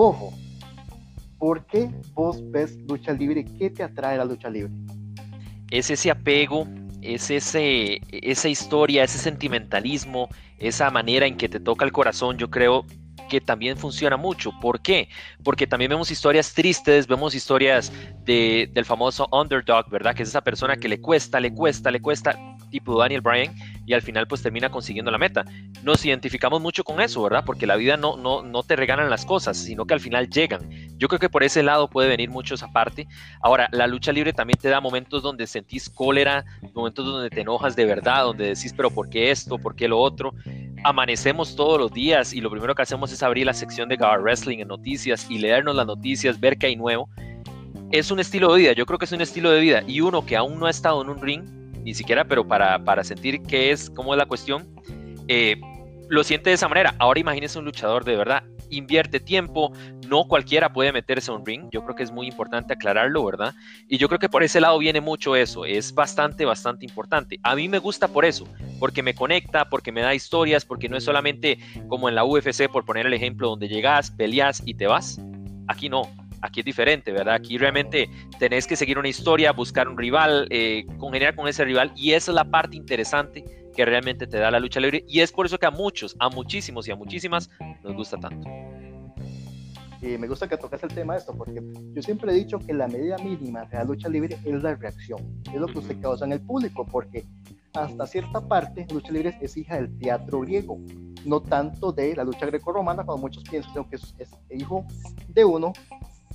Ojo, 0.00 0.32
¿por 1.40 1.66
qué 1.66 1.90
vos 2.14 2.40
ves 2.52 2.76
lucha 2.88 3.12
libre? 3.12 3.44
¿Qué 3.58 3.68
te 3.68 3.82
atrae 3.82 4.16
la 4.16 4.24
lucha 4.24 4.48
libre? 4.48 4.72
Es 5.72 5.90
ese 5.90 6.08
apego, 6.12 6.68
es 7.02 7.32
ese, 7.32 8.00
esa 8.12 8.48
historia, 8.48 9.02
ese 9.02 9.18
sentimentalismo, 9.18 10.28
esa 10.60 10.88
manera 10.92 11.26
en 11.26 11.36
que 11.36 11.48
te 11.48 11.58
toca 11.58 11.84
el 11.84 11.90
corazón, 11.90 12.38
yo 12.38 12.48
creo 12.48 12.86
que 13.28 13.40
también 13.40 13.76
funciona 13.76 14.16
mucho. 14.16 14.52
¿Por 14.60 14.80
qué? 14.80 15.08
Porque 15.42 15.66
también 15.66 15.88
vemos 15.88 16.12
historias 16.12 16.54
tristes, 16.54 17.08
vemos 17.08 17.34
historias 17.34 17.92
de, 18.24 18.70
del 18.72 18.84
famoso 18.84 19.26
underdog, 19.32 19.90
¿verdad? 19.90 20.14
Que 20.14 20.22
es 20.22 20.28
esa 20.28 20.42
persona 20.42 20.76
que 20.76 20.88
le 20.88 21.00
cuesta, 21.00 21.40
le 21.40 21.52
cuesta, 21.52 21.90
le 21.90 22.00
cuesta, 22.00 22.38
tipo 22.68 22.98
Daniel 22.98 23.20
Bryan, 23.20 23.54
y 23.86 23.94
al 23.94 24.02
final 24.02 24.28
pues 24.28 24.42
termina 24.42 24.70
consiguiendo 24.70 25.10
la 25.10 25.18
meta. 25.18 25.44
Nos 25.82 26.04
identificamos 26.04 26.60
mucho 26.60 26.84
con 26.84 27.00
eso, 27.00 27.22
¿verdad? 27.22 27.42
Porque 27.44 27.66
la 27.66 27.76
vida 27.76 27.96
no, 27.96 28.16
no, 28.16 28.42
no 28.42 28.62
te 28.62 28.76
regalan 28.76 29.08
las 29.08 29.24
cosas, 29.24 29.56
sino 29.56 29.86
que 29.86 29.94
al 29.94 30.00
final 30.00 30.28
llegan. 30.28 30.68
Yo 30.98 31.08
creo 31.08 31.18
que 31.18 31.30
por 31.30 31.42
ese 31.42 31.62
lado 31.62 31.88
puede 31.88 32.08
venir 32.08 32.28
mucho 32.28 32.54
esa 32.54 32.70
parte. 32.70 33.08
Ahora, 33.40 33.68
la 33.72 33.86
lucha 33.86 34.12
libre 34.12 34.32
también 34.32 34.58
te 34.58 34.68
da 34.68 34.80
momentos 34.80 35.22
donde 35.22 35.46
sentís 35.46 35.88
cólera, 35.88 36.44
momentos 36.74 37.06
donde 37.06 37.30
te 37.30 37.40
enojas 37.40 37.76
de 37.76 37.86
verdad, 37.86 38.24
donde 38.24 38.48
decís, 38.48 38.74
pero 38.76 38.90
¿por 38.90 39.08
qué 39.08 39.30
esto? 39.30 39.58
¿Por 39.58 39.74
qué 39.74 39.88
lo 39.88 39.98
otro? 39.98 40.34
Amanecemos 40.84 41.56
todos 41.56 41.78
los 41.78 41.92
días 41.92 42.32
y 42.32 42.40
lo 42.40 42.50
primero 42.50 42.74
que 42.74 42.82
hacemos 42.82 43.10
es 43.12 43.22
abrir 43.22 43.46
la 43.46 43.54
sección 43.54 43.88
de 43.88 43.96
Gabar 43.96 44.20
Wrestling 44.20 44.58
en 44.58 44.68
noticias 44.68 45.26
y 45.30 45.38
leernos 45.38 45.74
las 45.74 45.86
noticias, 45.86 46.38
ver 46.38 46.58
qué 46.58 46.66
hay 46.66 46.76
nuevo. 46.76 47.08
Es 47.90 48.10
un 48.10 48.20
estilo 48.20 48.52
de 48.52 48.60
vida, 48.60 48.72
yo 48.72 48.84
creo 48.84 48.98
que 48.98 49.06
es 49.06 49.12
un 49.12 49.22
estilo 49.22 49.50
de 49.50 49.60
vida 49.60 49.82
y 49.86 50.02
uno 50.02 50.26
que 50.26 50.36
aún 50.36 50.58
no 50.58 50.66
ha 50.66 50.70
estado 50.70 51.00
en 51.02 51.08
un 51.08 51.22
ring 51.22 51.57
ni 51.88 51.94
siquiera, 51.94 52.26
pero 52.26 52.46
para, 52.46 52.84
para 52.84 53.02
sentir 53.02 53.40
qué 53.40 53.70
es, 53.70 53.88
cómo 53.88 54.12
es 54.12 54.18
la 54.18 54.26
cuestión, 54.26 54.68
eh, 55.26 55.58
lo 56.10 56.22
siente 56.22 56.50
de 56.50 56.54
esa 56.54 56.68
manera. 56.68 56.94
Ahora 56.98 57.18
imagínese 57.18 57.58
un 57.58 57.64
luchador 57.64 58.04
de 58.04 58.14
verdad. 58.14 58.42
invierte 58.68 59.20
tiempo, 59.20 59.72
no 60.06 60.28
cualquiera 60.28 60.70
puede 60.70 60.92
meterse 60.92 61.30
a 61.30 61.34
un 61.34 61.46
ring, 61.46 61.70
yo 61.72 61.82
creo 61.82 61.96
que 61.96 62.02
es 62.02 62.12
muy 62.12 62.26
importante 62.26 62.74
aclararlo, 62.74 63.24
¿verdad? 63.24 63.54
Y 63.88 63.96
yo 63.96 64.08
creo 64.08 64.18
que 64.18 64.28
por 64.28 64.42
ese 64.42 64.60
lado 64.60 64.78
viene 64.78 65.00
mucho 65.00 65.34
eso, 65.34 65.64
es 65.64 65.94
bastante, 65.94 66.44
bastante 66.44 66.84
importante. 66.84 67.40
A 67.42 67.54
mí 67.54 67.70
me 67.70 67.78
gusta 67.78 68.08
por 68.08 68.26
eso, 68.26 68.46
porque 68.78 69.02
me 69.02 69.14
conecta, 69.14 69.70
porque 69.70 69.90
me 69.90 70.02
da 70.02 70.14
historias, 70.14 70.66
porque 70.66 70.90
no 70.90 70.98
es 70.98 71.04
solamente 71.04 71.58
como 71.88 72.10
en 72.10 72.14
la 72.14 72.26
UFC, 72.26 72.68
por 72.70 72.84
poner 72.84 73.06
el 73.06 73.14
ejemplo, 73.14 73.48
donde 73.48 73.68
llegas, 73.68 74.10
peleas 74.10 74.62
y 74.66 74.74
te 74.74 74.86
vas. 74.86 75.18
Aquí 75.66 75.88
no, 75.88 76.02
aquí 76.42 76.60
es 76.60 76.66
diferente, 76.66 77.12
¿verdad? 77.12 77.34
Aquí 77.34 77.58
realmente 77.58 78.08
tenés 78.38 78.66
que 78.66 78.76
seguir 78.76 78.98
una 78.98 79.08
historia, 79.08 79.52
buscar 79.52 79.88
un 79.88 79.96
rival, 79.96 80.46
eh, 80.50 80.86
congeniar 80.98 81.34
con 81.34 81.48
ese 81.48 81.64
rival 81.64 81.92
y 81.96 82.12
esa 82.12 82.30
es 82.30 82.34
la 82.34 82.44
parte 82.44 82.76
interesante 82.76 83.44
que 83.74 83.84
realmente 83.84 84.26
te 84.26 84.38
da 84.38 84.50
la 84.50 84.58
lucha 84.58 84.80
libre 84.80 85.04
y 85.06 85.20
es 85.20 85.30
por 85.32 85.46
eso 85.46 85.58
que 85.58 85.66
a 85.66 85.70
muchos, 85.70 86.16
a 86.18 86.28
muchísimos 86.28 86.88
y 86.88 86.90
a 86.90 86.96
muchísimas 86.96 87.50
nos 87.82 87.94
gusta 87.94 88.18
tanto. 88.18 88.48
Y 90.00 90.16
me 90.16 90.28
gusta 90.28 90.48
que 90.48 90.56
tocas 90.56 90.82
el 90.84 90.94
tema 90.94 91.14
de 91.14 91.20
esto, 91.20 91.34
porque 91.36 91.60
yo 91.92 92.02
siempre 92.02 92.30
he 92.30 92.34
dicho 92.34 92.58
que 92.60 92.72
la 92.72 92.86
medida 92.86 93.16
mínima 93.18 93.64
de 93.64 93.78
la 93.78 93.84
lucha 93.84 94.08
libre 94.08 94.38
es 94.44 94.62
la 94.62 94.76
reacción, 94.76 95.42
es 95.52 95.60
lo 95.60 95.66
que 95.66 95.78
usted 95.78 96.00
causa 96.00 96.24
en 96.24 96.32
el 96.32 96.40
público, 96.40 96.86
porque 96.86 97.24
hasta 97.74 98.06
cierta 98.06 98.40
parte 98.40 98.86
la 98.88 98.94
lucha 98.94 99.12
libre 99.12 99.36
es 99.40 99.56
hija 99.56 99.74
del 99.74 99.98
teatro 99.98 100.40
griego, 100.40 100.78
no 101.24 101.40
tanto 101.40 101.90
de 101.90 102.14
la 102.14 102.22
lucha 102.22 102.46
greco-romana, 102.46 103.04
cuando 103.04 103.22
muchos 103.22 103.42
piensan 103.42 103.84
que 103.88 103.96
es, 103.96 104.14
es 104.18 104.30
hijo 104.50 104.86
de 105.28 105.44
uno 105.44 105.72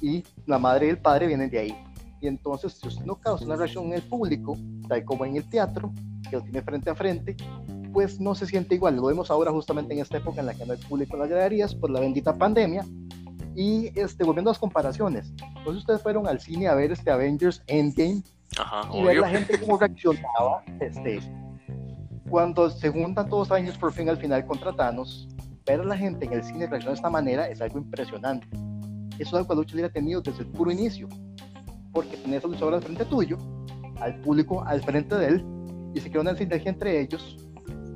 y 0.04 0.24
la 0.46 0.60
madre 0.60 0.88
y 0.88 0.90
el 0.90 0.98
padre 0.98 1.28
vienen 1.28 1.50
de 1.50 1.60
ahí. 1.60 1.84
Y 2.20 2.28
entonces, 2.28 2.74
si 2.74 2.88
usted 2.88 3.06
no 3.06 3.16
causa 3.16 3.46
una 3.46 3.56
reacción 3.56 3.86
en 3.86 3.94
el 3.94 4.02
público, 4.02 4.58
tal 4.88 5.04
como 5.06 5.26
en 5.26 5.38
el 5.38 5.50
teatro, 5.50 5.94
que 6.30 6.36
lo 6.36 6.44
tiene 6.44 6.62
frente 6.62 6.90
a 6.90 6.96
frente, 6.96 7.38
pues 7.94 8.20
no 8.20 8.36
se 8.36 8.46
siente 8.46 8.76
igual. 8.76 8.98
Lo 8.98 9.06
vemos 9.06 9.32
ahora 9.32 9.52
justamente 9.52 9.94
en 9.94 10.02
esta 10.02 10.18
época 10.18 10.42
en 10.42 10.48
la 10.48 10.54
que 10.54 10.66
no 10.66 10.74
hay 10.74 10.80
público 10.80 11.14
en 11.14 11.22
las 11.22 11.30
galerías 11.30 11.74
por 11.74 11.90
la 11.90 12.02
bendita 12.02 12.36
pandemia. 12.36 12.86
Y 13.56 13.98
este, 13.98 14.24
volviendo 14.24 14.50
a 14.50 14.54
las 14.54 14.60
comparaciones, 14.60 15.32
entonces 15.40 15.84
ustedes 15.84 16.02
fueron 16.02 16.28
al 16.28 16.40
cine 16.40 16.68
a 16.68 16.76
ver 16.76 16.92
este 16.92 17.12
Avengers 17.12 17.62
Endgame 17.68 18.24
y 18.94 19.04
ver 19.04 19.18
la 19.18 19.30
gente 19.30 19.60
cómo 19.60 19.78
reaccionaba 19.78 20.64
este, 20.80 21.20
cuando 22.30 22.70
se 22.70 22.90
juntan 22.90 23.30
todos 23.30 23.52
años 23.52 23.78
por 23.78 23.94
fin 23.94 24.10
al 24.10 24.18
final 24.18 24.46
contra 24.46 24.74
Thanos. 24.74 25.30
Ver 25.66 25.80
a 25.80 25.86
la 25.86 25.96
gente 25.96 26.26
en 26.26 26.34
el 26.34 26.44
cine 26.44 26.68
reaccionar 26.68 26.94
de 26.94 26.94
esta 26.94 27.10
manera 27.10 27.48
es 27.48 27.62
algo 27.62 27.78
impresionante. 27.78 28.48
Eso 29.20 29.29
es 29.29 29.34
algo 29.34 29.48
que 29.48 29.53
la 29.53 29.62
lucha 29.62 29.75
libre 29.75 29.89
ha 29.89 29.93
tenido 29.93 30.22
desde 30.22 30.41
el 30.41 30.48
puro 30.48 30.72
inicio, 30.72 31.08
porque 31.91 32.17
tenés 32.17 32.43
a 32.43 32.48
luchadores 32.48 32.77
al 32.77 32.84
frente 32.84 33.05
tuyo, 33.05 33.38
al 34.00 34.20
público 34.22 34.63
al 34.63 34.82
frente 34.82 35.15
de 35.15 35.27
él, 35.27 35.46
y 35.93 36.00
se 36.00 36.10
crea 36.10 36.22
una 36.22 36.36
sinergia 36.36 36.72
entre 36.72 37.00
ellos, 37.00 37.38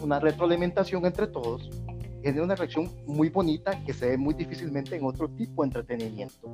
una 0.01 0.19
retroalimentación 0.19 1.05
entre 1.05 1.27
todos, 1.27 1.69
genera 2.24 2.43
una 2.43 2.55
reacción 2.55 2.89
muy 3.07 3.29
bonita 3.29 3.83
que 3.83 3.93
se 3.93 4.09
ve 4.09 4.17
muy 4.17 4.33
difícilmente 4.33 4.95
en 4.95 5.05
otro 5.05 5.27
tipo 5.29 5.63
de 5.63 5.67
entretenimiento. 5.67 6.53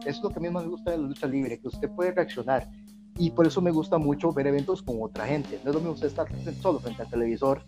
Eso 0.00 0.18
es 0.18 0.22
lo 0.22 0.30
que 0.30 0.38
a 0.38 0.42
mí 0.42 0.50
más 0.50 0.64
me 0.64 0.70
gusta 0.70 0.90
de 0.90 0.98
la 0.98 1.08
lucha 1.08 1.26
libre, 1.26 1.58
que 1.58 1.68
usted 1.68 1.88
puede 1.90 2.12
reaccionar. 2.12 2.68
Y 3.16 3.30
por 3.30 3.46
eso 3.46 3.62
me 3.62 3.70
gusta 3.70 3.96
mucho 3.96 4.32
ver 4.32 4.48
eventos 4.48 4.82
con 4.82 4.96
otra 5.00 5.24
gente. 5.26 5.60
No 5.62 5.70
es 5.70 5.74
lo 5.74 5.80
mismo 5.80 5.92
usted 5.94 6.08
estar 6.08 6.26
solo 6.60 6.80
frente 6.80 7.02
al 7.02 7.08
televisor 7.08 7.62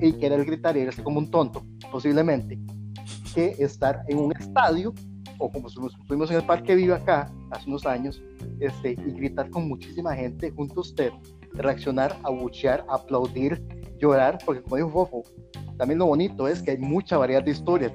y 0.00 0.12
querer 0.14 0.44
gritar 0.44 0.76
y 0.76 0.80
irse 0.80 1.02
como 1.02 1.18
un 1.18 1.30
tonto, 1.30 1.64
posiblemente, 1.90 2.58
que 3.32 3.54
estar 3.58 4.02
en 4.08 4.18
un 4.18 4.32
estadio 4.32 4.92
o 5.38 5.50
como 5.50 5.68
estuvimos 5.68 6.30
en 6.30 6.36
el 6.36 6.44
Parque 6.44 6.74
Viva 6.74 6.96
acá 6.96 7.32
hace 7.50 7.68
unos 7.68 7.86
años, 7.86 8.22
este, 8.60 8.92
y 8.92 9.12
gritar 9.12 9.50
con 9.50 9.68
muchísima 9.68 10.14
gente 10.14 10.50
junto 10.50 10.76
a 10.76 10.80
usted, 10.80 11.12
reaccionar, 11.52 12.18
abuchear, 12.22 12.84
aplaudir, 12.88 13.62
llorar, 13.98 14.38
porque 14.44 14.62
como 14.62 14.76
dijo 14.76 14.90
Fofo, 14.90 15.22
también 15.78 15.98
lo 15.98 16.06
bonito 16.06 16.48
es 16.48 16.62
que 16.62 16.72
hay 16.72 16.78
mucha 16.78 17.16
variedad 17.16 17.42
de 17.42 17.50
historias, 17.50 17.92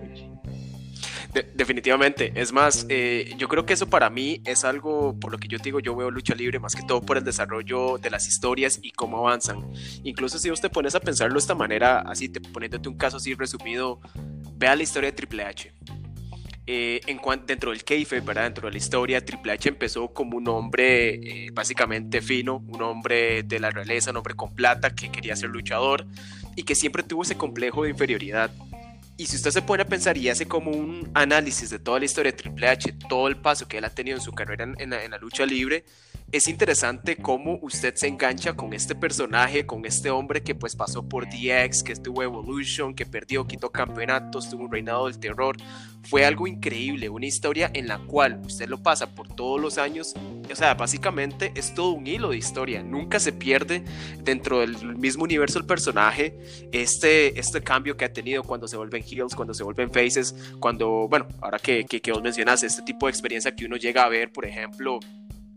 definitivamente. 1.53 2.31
Es 2.35 2.51
más, 2.51 2.85
eh, 2.89 3.33
yo 3.37 3.47
creo 3.47 3.65
que 3.65 3.73
eso 3.73 3.87
para 3.87 4.09
mí 4.09 4.41
es 4.45 4.63
algo, 4.63 5.17
por 5.19 5.31
lo 5.31 5.37
que 5.37 5.47
yo 5.47 5.57
digo, 5.57 5.79
yo 5.79 5.95
veo 5.95 6.11
lucha 6.11 6.35
libre 6.35 6.59
más 6.59 6.75
que 6.75 6.83
todo 6.83 7.01
por 7.01 7.17
el 7.17 7.23
desarrollo 7.23 7.97
de 7.97 8.09
las 8.09 8.27
historias 8.27 8.79
y 8.81 8.91
cómo 8.91 9.17
avanzan. 9.19 9.71
Incluso 10.03 10.39
si 10.39 10.51
usted 10.51 10.71
pones 10.71 10.95
a 10.95 10.99
pensarlo 10.99 11.35
de 11.35 11.39
esta 11.39 11.55
manera, 11.55 11.99
así, 11.99 12.29
te, 12.29 12.41
poniéndote 12.41 12.89
un 12.89 12.97
caso 12.97 13.17
así 13.17 13.33
resumido, 13.33 13.99
vea 14.55 14.75
la 14.75 14.83
historia 14.83 15.09
de 15.09 15.15
Triple 15.15 15.43
H. 15.43 15.73
Eh, 16.67 17.01
en 17.07 17.19
dentro 17.47 17.71
del 17.71 17.83
keife, 17.83 18.19
¿verdad? 18.19 18.43
Dentro 18.43 18.67
de 18.67 18.71
la 18.73 18.77
historia, 18.77 19.25
Triple 19.25 19.51
H 19.53 19.69
empezó 19.69 20.13
como 20.13 20.37
un 20.37 20.47
hombre 20.47 21.15
eh, 21.15 21.49
básicamente 21.51 22.21
fino, 22.21 22.63
un 22.67 22.81
hombre 22.83 23.43
de 23.43 23.59
la 23.59 23.71
realeza, 23.71 24.11
un 24.11 24.17
hombre 24.17 24.35
con 24.35 24.53
plata 24.53 24.93
que 24.93 25.11
quería 25.11 25.35
ser 25.35 25.49
luchador 25.49 26.05
y 26.55 26.63
que 26.63 26.75
siempre 26.75 27.01
tuvo 27.01 27.23
ese 27.23 27.35
complejo 27.35 27.83
de 27.83 27.89
inferioridad. 27.89 28.51
Y 29.17 29.25
si 29.25 29.37
usted 29.37 29.51
se 29.51 29.61
pone 29.61 29.83
a 29.83 29.87
pensar 29.87 30.17
y 30.17 30.29
hace 30.29 30.47
como 30.47 30.71
un 30.71 31.09
análisis 31.13 31.69
de 31.69 31.79
toda 31.79 31.99
la 31.99 32.05
historia 32.05 32.31
de 32.31 32.37
Triple 32.37 32.67
H, 32.67 32.93
todo 33.09 33.27
el 33.27 33.37
paso 33.37 33.67
que 33.67 33.79
él 33.79 33.85
ha 33.85 33.89
tenido 33.89 34.17
en 34.17 34.23
su 34.23 34.31
carrera 34.31 34.71
en 34.77 34.89
la 34.89 35.17
lucha 35.17 35.45
libre, 35.45 35.83
es 36.31 36.47
interesante 36.47 37.17
cómo 37.17 37.59
usted 37.61 37.93
se 37.95 38.07
engancha 38.07 38.53
con 38.53 38.73
este 38.73 38.95
personaje, 38.95 39.65
con 39.65 39.85
este 39.85 40.09
hombre 40.09 40.41
que 40.41 40.55
pues 40.55 40.75
pasó 40.77 41.03
por 41.03 41.25
DX, 41.25 41.83
que 41.83 41.91
estuvo 41.91 42.23
Evolution, 42.23 42.93
que 42.93 43.05
perdió, 43.05 43.45
quitó 43.45 43.69
campeonatos, 43.69 44.49
tuvo 44.49 44.63
un 44.63 44.71
reinado 44.71 45.07
del 45.07 45.19
terror. 45.19 45.57
Fue 46.03 46.25
algo 46.25 46.47
increíble, 46.47 47.09
una 47.09 47.25
historia 47.25 47.69
en 47.73 47.87
la 47.87 47.99
cual 47.99 48.41
usted 48.45 48.67
lo 48.69 48.81
pasa 48.81 49.13
por 49.13 49.27
todos 49.27 49.59
los 49.59 49.77
años. 49.77 50.13
O 50.49 50.55
sea, 50.55 50.73
básicamente 50.73 51.51
es 51.55 51.73
todo 51.75 51.91
un 51.91 52.07
hilo 52.07 52.29
de 52.29 52.37
historia. 52.37 52.81
Nunca 52.81 53.19
se 53.19 53.33
pierde 53.33 53.83
dentro 54.23 54.61
del 54.61 54.95
mismo 54.97 55.25
universo 55.25 55.59
el 55.59 55.65
personaje. 55.65 56.37
Este, 56.71 57.39
este 57.39 57.61
cambio 57.61 57.97
que 57.97 58.05
ha 58.05 58.13
tenido 58.13 58.43
cuando 58.43 58.67
se 58.67 58.77
vuelven 58.77 59.03
heels, 59.03 59.35
cuando 59.35 59.53
se 59.53 59.63
vuelven 59.63 59.91
faces, 59.91 60.33
cuando, 60.59 61.07
bueno, 61.09 61.27
ahora 61.41 61.59
que, 61.59 61.85
que, 61.85 62.01
que 62.01 62.11
vos 62.11 62.23
mencionas, 62.23 62.63
este 62.63 62.81
tipo 62.83 63.05
de 63.05 63.11
experiencia 63.11 63.53
que 63.53 63.65
uno 63.65 63.75
llega 63.75 64.03
a 64.03 64.09
ver, 64.09 64.31
por 64.31 64.45
ejemplo, 64.45 64.99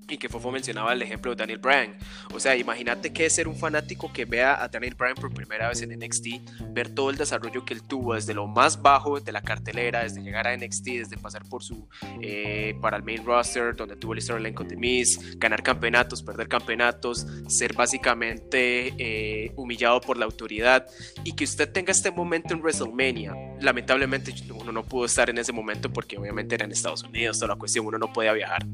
y 0.08 0.18
que 0.18 0.28
Fofo 0.28 0.50
mencionaba 0.50 0.92
el 0.92 1.02
ejemplo 1.02 1.32
de 1.32 1.36
Daniel 1.36 1.58
Bryan. 1.58 1.96
O 2.34 2.40
sea, 2.40 2.56
imagínate 2.56 3.12
que 3.12 3.26
es 3.26 3.34
ser 3.34 3.48
un 3.48 3.56
fanático 3.56 4.12
que 4.12 4.24
vea 4.24 4.62
a 4.62 4.68
Daniel 4.68 4.94
Bryan 4.94 5.14
por 5.14 5.32
primera 5.32 5.68
vez 5.68 5.82
en 5.82 5.98
NXT, 5.98 6.26
ver 6.70 6.88
todo 6.90 7.10
el 7.10 7.16
desarrollo 7.16 7.64
que 7.64 7.74
él 7.74 7.82
tuvo 7.82 8.14
desde 8.14 8.34
lo 8.34 8.46
más 8.46 8.80
bajo 8.80 9.20
de 9.20 9.32
la 9.32 9.42
cartelera, 9.42 10.02
desde 10.02 10.22
llegar 10.22 10.46
a 10.46 10.56
NXT, 10.56 10.84
desde 10.84 11.16
pasar 11.16 11.44
por 11.48 11.62
su 11.62 11.88
eh, 12.20 12.76
para 12.80 12.96
el 12.96 13.02
main 13.02 13.24
roster, 13.24 13.74
donde 13.74 13.96
tuvo 13.96 14.14
el 14.14 14.22
storyline 14.22 14.54
con 14.54 14.68
The 14.68 14.76
Miz, 14.76 15.38
ganar 15.38 15.62
campeonatos, 15.62 16.22
perder 16.22 16.48
campeonatos, 16.48 17.26
ser 17.48 17.74
básicamente 17.74 18.94
eh, 18.98 19.52
humillado 19.56 20.00
por 20.00 20.16
la 20.16 20.24
autoridad 20.24 20.86
y 21.24 21.32
que 21.32 21.44
usted 21.44 21.70
tenga 21.70 21.92
este 21.92 22.10
momento 22.10 22.54
en 22.54 22.60
WrestleMania. 22.60 23.34
Lamentablemente 23.64 24.34
uno 24.50 24.72
no 24.72 24.84
pudo 24.84 25.06
estar 25.06 25.30
en 25.30 25.38
ese 25.38 25.52
momento 25.52 25.90
porque 25.90 26.18
obviamente 26.18 26.54
era 26.54 26.66
en 26.66 26.72
Estados 26.72 27.02
Unidos, 27.02 27.38
toda 27.38 27.54
la 27.54 27.58
cuestión, 27.58 27.86
uno 27.86 27.98
no 27.98 28.12
podía 28.12 28.32
viajar. 28.32 28.66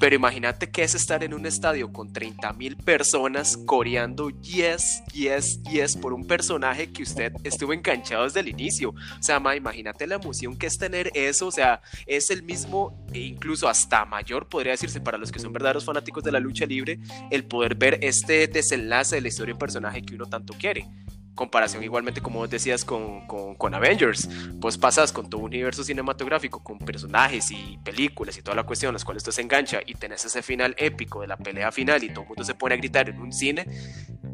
Pero 0.00 0.16
imagínate 0.16 0.70
que 0.70 0.82
es 0.82 0.94
estar 0.94 1.22
en 1.22 1.32
un 1.32 1.46
estadio 1.46 1.92
con 1.92 2.12
30 2.12 2.52
mil 2.54 2.76
personas 2.76 3.56
coreando 3.66 4.30
yes, 4.30 5.02
yes, 5.12 5.62
yes 5.62 5.96
por 5.96 6.12
un 6.12 6.26
personaje 6.26 6.90
que 6.90 7.04
usted 7.04 7.32
estuvo 7.44 7.72
enganchado 7.72 8.24
desde 8.24 8.40
el 8.40 8.48
inicio. 8.48 8.90
O 8.90 9.22
sea, 9.22 9.38
ma, 9.38 9.54
imagínate 9.54 10.06
la 10.06 10.16
emoción 10.16 10.56
que 10.56 10.66
es 10.66 10.76
tener 10.76 11.10
eso. 11.14 11.46
O 11.46 11.52
sea, 11.52 11.80
es 12.06 12.30
el 12.30 12.42
mismo, 12.42 13.06
e 13.12 13.20
incluso 13.20 13.68
hasta 13.68 14.04
mayor, 14.04 14.48
podría 14.48 14.72
decirse, 14.72 15.00
para 15.00 15.18
los 15.18 15.30
que 15.30 15.38
son 15.38 15.52
verdaderos 15.52 15.84
fanáticos 15.84 16.24
de 16.24 16.32
la 16.32 16.40
lucha 16.40 16.66
libre, 16.66 16.98
el 17.30 17.44
poder 17.44 17.76
ver 17.76 17.98
este 18.02 18.48
desenlace 18.48 19.16
de 19.16 19.22
la 19.22 19.28
historia 19.28 19.52
de 19.52 19.54
un 19.54 19.58
personaje 19.58 20.02
que 20.02 20.14
uno 20.14 20.26
tanto 20.26 20.54
quiere 20.54 20.88
comparación 21.34 21.82
igualmente 21.82 22.20
como 22.20 22.46
decías 22.46 22.84
con, 22.84 23.26
con, 23.26 23.74
Avengers, 23.74 24.28
pues 24.60 24.76
pasas 24.76 25.12
con 25.12 25.30
todo 25.30 25.40
un 25.40 25.46
universo 25.46 25.82
cinematográfico, 25.82 26.62
con 26.62 26.78
personajes 26.78 27.50
y 27.50 27.78
películas 27.82 28.36
y 28.36 28.42
toda 28.42 28.54
la 28.54 28.64
cuestión, 28.64 28.92
las 28.92 29.04
cuales 29.04 29.22
tú 29.22 29.32
se 29.32 29.40
engancha 29.40 29.80
y 29.86 29.94
tenés 29.94 30.24
ese 30.24 30.42
final 30.42 30.74
épico 30.78 31.22
de 31.22 31.28
la 31.28 31.36
pelea 31.36 31.72
final 31.72 32.04
y 32.04 32.10
todo 32.10 32.22
el 32.22 32.28
mundo 32.28 32.44
se 32.44 32.54
pone 32.54 32.74
a 32.74 32.78
gritar 32.78 33.08
en 33.08 33.20
un 33.20 33.32
cine, 33.32 33.66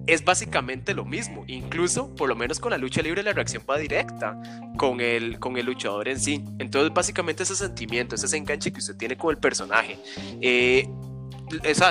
es 0.07 0.25
básicamente 0.25 0.93
lo 0.95 1.05
mismo, 1.05 1.45
incluso 1.47 2.15
por 2.15 2.29
lo 2.29 2.35
menos 2.35 2.59
con 2.59 2.71
la 2.71 2.79
lucha 2.79 3.01
libre 3.03 3.23
la 3.23 3.33
reacción 3.33 3.63
va 3.69 3.79
directa 3.79 4.41
con 4.77 5.01
el, 5.01 5.39
con 5.39 5.57
el 5.57 5.67
luchador 5.67 6.09
en 6.09 6.19
sí, 6.19 6.45
entonces 6.59 6.93
básicamente 6.93 7.45
ese 7.45 7.55
sentimiento, 7.55 8.17
ese 8.17 8.37
enganche 8.37 8.73
que 8.73 8.79
usted 8.79 8.97
tiene 8.97 9.17
con 9.17 9.31
el 9.31 9.39
personaje, 9.39 9.99
eh, 10.41 10.89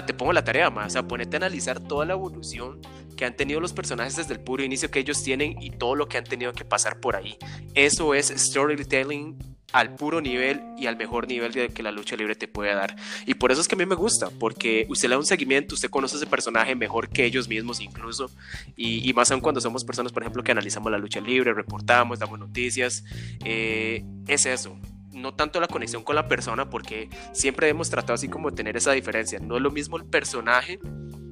te 0.05 0.13
pongo 0.13 0.33
la 0.33 0.43
tarea 0.43 0.69
más, 0.69 0.87
o 0.87 0.89
sea, 0.91 1.07
ponete 1.07 1.35
a 1.35 1.37
analizar 1.37 1.79
toda 1.79 2.05
la 2.05 2.13
evolución 2.13 2.81
que 3.17 3.25
han 3.25 3.35
tenido 3.35 3.59
los 3.59 3.73
personajes 3.73 4.15
desde 4.15 4.33
el 4.33 4.39
puro 4.39 4.63
inicio 4.63 4.89
que 4.89 4.99
ellos 4.99 5.21
tienen 5.21 5.61
y 5.61 5.71
todo 5.71 5.95
lo 5.95 6.07
que 6.07 6.17
han 6.17 6.23
tenido 6.23 6.53
que 6.53 6.63
pasar 6.63 7.01
por 7.01 7.17
ahí. 7.17 7.37
Eso 7.73 8.13
es 8.13 8.27
storytelling 8.27 9.37
al 9.73 9.95
puro 9.95 10.21
nivel 10.21 10.61
y 10.77 10.85
al 10.85 10.95
mejor 10.95 11.27
nivel 11.27 11.73
que 11.73 11.83
la 11.83 11.91
lucha 11.91 12.15
libre 12.15 12.35
te 12.35 12.47
puede 12.47 12.73
dar. 12.73 12.95
Y 13.25 13.33
por 13.33 13.51
eso 13.51 13.59
es 13.59 13.67
que 13.67 13.75
a 13.75 13.77
mí 13.77 13.85
me 13.85 13.95
gusta, 13.95 14.29
porque 14.39 14.85
usted 14.89 15.09
le 15.09 15.15
da 15.15 15.19
un 15.19 15.25
seguimiento, 15.25 15.75
usted 15.75 15.89
conoce 15.89 16.15
ese 16.15 16.25
personaje 16.25 16.75
mejor 16.75 17.09
que 17.09 17.25
ellos 17.25 17.49
mismos 17.49 17.81
incluso, 17.81 18.31
y, 18.75 19.11
más 19.13 19.31
aún 19.31 19.41
cuando 19.41 19.59
somos 19.59 19.83
personas, 19.83 20.13
por 20.13 20.23
ejemplo, 20.23 20.43
que 20.43 20.51
analizamos 20.51 20.91
la 20.91 20.97
lucha 20.97 21.19
libre, 21.19 21.53
reportamos, 21.53 22.19
damos 22.19 22.39
noticias, 22.39 23.03
eh, 23.43 24.05
es 24.27 24.45
eso, 24.45 24.79
no 25.11 25.33
tanto 25.33 25.59
la 25.59 25.67
conexión 25.67 26.03
con 26.03 26.15
la 26.15 26.27
persona, 26.27 26.69
porque 26.69 27.09
siempre 27.33 27.67
hemos 27.67 27.89
tratado 27.89 28.13
así 28.13 28.29
como 28.29 28.53
tener 28.53 28.77
esa 28.77 28.91
diferencia. 28.93 29.39
No 29.39 29.57
es 29.57 29.61
lo 29.61 29.71
mismo 29.71 29.97
el 29.97 30.05
personaje 30.05 30.79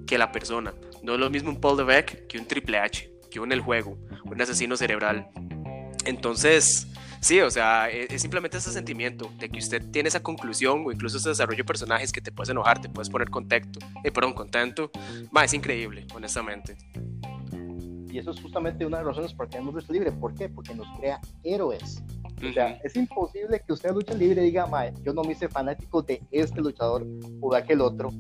que 0.06 0.18
la 0.18 0.32
persona. 0.32 0.74
No 1.04 1.14
es 1.14 1.20
lo 1.20 1.30
mismo 1.30 1.50
un 1.50 1.60
Paul 1.60 1.78
Levesque 1.78 2.26
que 2.28 2.38
un 2.38 2.48
Triple 2.48 2.80
H, 2.80 3.12
que 3.30 3.40
un 3.40 3.52
El 3.52 3.62
Juego, 3.62 3.98
un 4.24 4.42
asesino 4.42 4.78
cerebral. 4.78 5.28
Entonces, 6.06 6.88
Sí, 7.26 7.40
o 7.42 7.50
sea, 7.50 7.90
e, 7.90 8.06
es, 8.08 8.22
simplemente 8.22 8.58
ese 8.58 8.72
sentimiento 8.72 9.32
de 9.40 9.50
que 9.50 9.58
usted 9.58 9.84
tiene 9.90 10.10
esa 10.10 10.22
conclusión 10.22 10.84
o 10.86 10.92
incluso 10.92 11.18
ese 11.18 11.30
desarrollo 11.30 11.58
de 11.58 11.64
personajes 11.64 12.12
que 12.12 12.22
te 12.22 12.32
puedes 12.32 12.50
enojar, 12.50 12.80
te 12.80 12.88
puedes 12.88 13.10
poner 13.10 13.32
contento, 13.32 13.80
eh, 14.04 14.12
perdón, 14.12 14.34
contento. 14.34 14.92
es 15.44 15.54
increíble, 15.56 16.06
honestamente. 16.14 16.78
Y 18.12 18.20
eso 18.20 18.30
es 18.30 18.40
justamente 18.40 18.86
una 18.86 19.00
de 19.00 19.06
las 19.06 19.16
razones 19.16 19.34
por 19.34 19.50
qué 19.50 19.60
lucha 19.60 19.92
libre. 19.92 20.12
¿Por 20.12 20.36
qué? 20.36 20.50
Porque 20.50 20.76
nos 20.76 20.88
crea 21.00 21.20
héroes. 21.44 22.04
O 22.48 22.54
sea, 22.54 22.80
es 22.84 22.96
imposible 22.96 23.60
que 23.66 23.74
usted 23.74 23.92
lucha 23.92 24.14
libre 24.14 24.44
diga, 24.44 24.68
yo 25.04 25.12
no 25.12 25.24
me 25.24 25.32
hice 25.32 25.50
fanático 25.50 26.04
de 26.04 26.22
este 26.30 26.62
luchador 26.62 27.08
o 27.42 27.52
de 27.52 27.58
aquel 27.58 27.82
otro. 27.82 28.12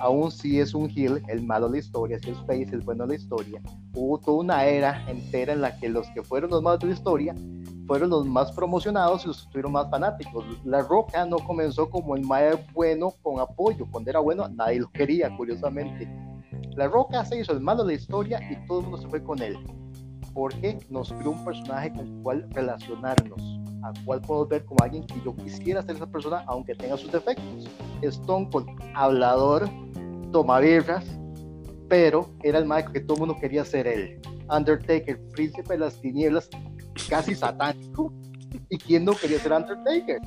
Aún 0.00 0.30
si 0.30 0.60
es 0.60 0.74
un 0.74 0.90
heel, 0.90 1.22
el 1.28 1.42
malo 1.42 1.66
de 1.66 1.72
la 1.72 1.78
historia, 1.78 2.18
si 2.18 2.30
es 2.30 2.38
face, 2.46 2.68
el 2.72 2.80
bueno 2.80 3.06
de 3.06 3.16
la 3.16 3.22
historia. 3.22 3.62
Hubo 3.94 4.18
toda 4.18 4.38
una 4.38 4.64
era 4.64 5.08
entera 5.08 5.52
en 5.52 5.60
la 5.60 5.78
que 5.78 5.88
los 5.88 6.08
que 6.08 6.22
fueron 6.22 6.50
los 6.50 6.62
malos 6.62 6.80
de 6.80 6.86
la 6.88 6.92
historia 6.94 7.34
fueron 7.86 8.10
los 8.10 8.26
más 8.26 8.50
promocionados 8.52 9.24
y 9.24 9.28
los 9.28 9.48
tuvieron 9.48 9.72
más 9.72 9.90
fanáticos. 9.90 10.44
La 10.64 10.82
Roca 10.82 11.24
no 11.26 11.38
comenzó 11.38 11.88
como 11.90 12.16
el 12.16 12.24
Mae 12.24 12.58
bueno 12.72 13.12
con 13.22 13.40
apoyo. 13.40 13.86
Cuando 13.90 14.10
era 14.10 14.20
bueno, 14.20 14.48
nadie 14.48 14.80
lo 14.80 14.90
quería, 14.90 15.34
curiosamente. 15.36 16.08
La 16.76 16.88
Roca 16.88 17.24
se 17.24 17.40
hizo 17.40 17.52
el 17.52 17.60
malo 17.60 17.84
de 17.84 17.94
la 17.94 18.00
historia 18.00 18.40
y 18.50 18.66
todo 18.66 18.80
el 18.80 18.86
mundo 18.86 18.98
se 18.98 19.08
fue 19.08 19.22
con 19.22 19.40
él. 19.40 19.56
Porque 20.32 20.78
nos 20.90 21.12
creó 21.12 21.30
un 21.30 21.44
personaje 21.44 21.92
con 21.92 22.00
el 22.00 22.22
cual 22.22 22.48
relacionarnos, 22.50 23.40
al 23.82 24.04
cual 24.04 24.20
puedo 24.22 24.46
ver 24.46 24.64
como 24.64 24.82
alguien 24.82 25.06
que 25.06 25.20
yo 25.24 25.36
quisiera 25.36 25.82
ser 25.82 25.96
esa 25.96 26.06
persona, 26.06 26.42
aunque 26.46 26.74
tenga 26.74 26.96
sus 26.96 27.12
defectos. 27.12 27.68
Stone 28.02 28.48
Cold, 28.50 28.68
hablador, 28.94 29.68
toma 30.34 30.58
birras, 30.58 31.04
pero 31.88 32.28
era 32.42 32.58
el 32.58 32.66
Mike 32.66 32.90
que 32.92 33.00
todo 33.00 33.18
mundo 33.18 33.38
quería 33.40 33.64
ser 33.64 33.86
él. 33.86 34.20
Undertaker, 34.50 35.16
príncipe 35.28 35.74
de 35.74 35.78
las 35.78 36.00
tinieblas, 36.00 36.48
casi 37.08 37.36
satánico. 37.36 38.12
¿Y 38.68 38.76
quién 38.78 39.04
no 39.04 39.12
quería 39.14 39.38
ser 39.38 39.52
Undertaker? 39.52 40.18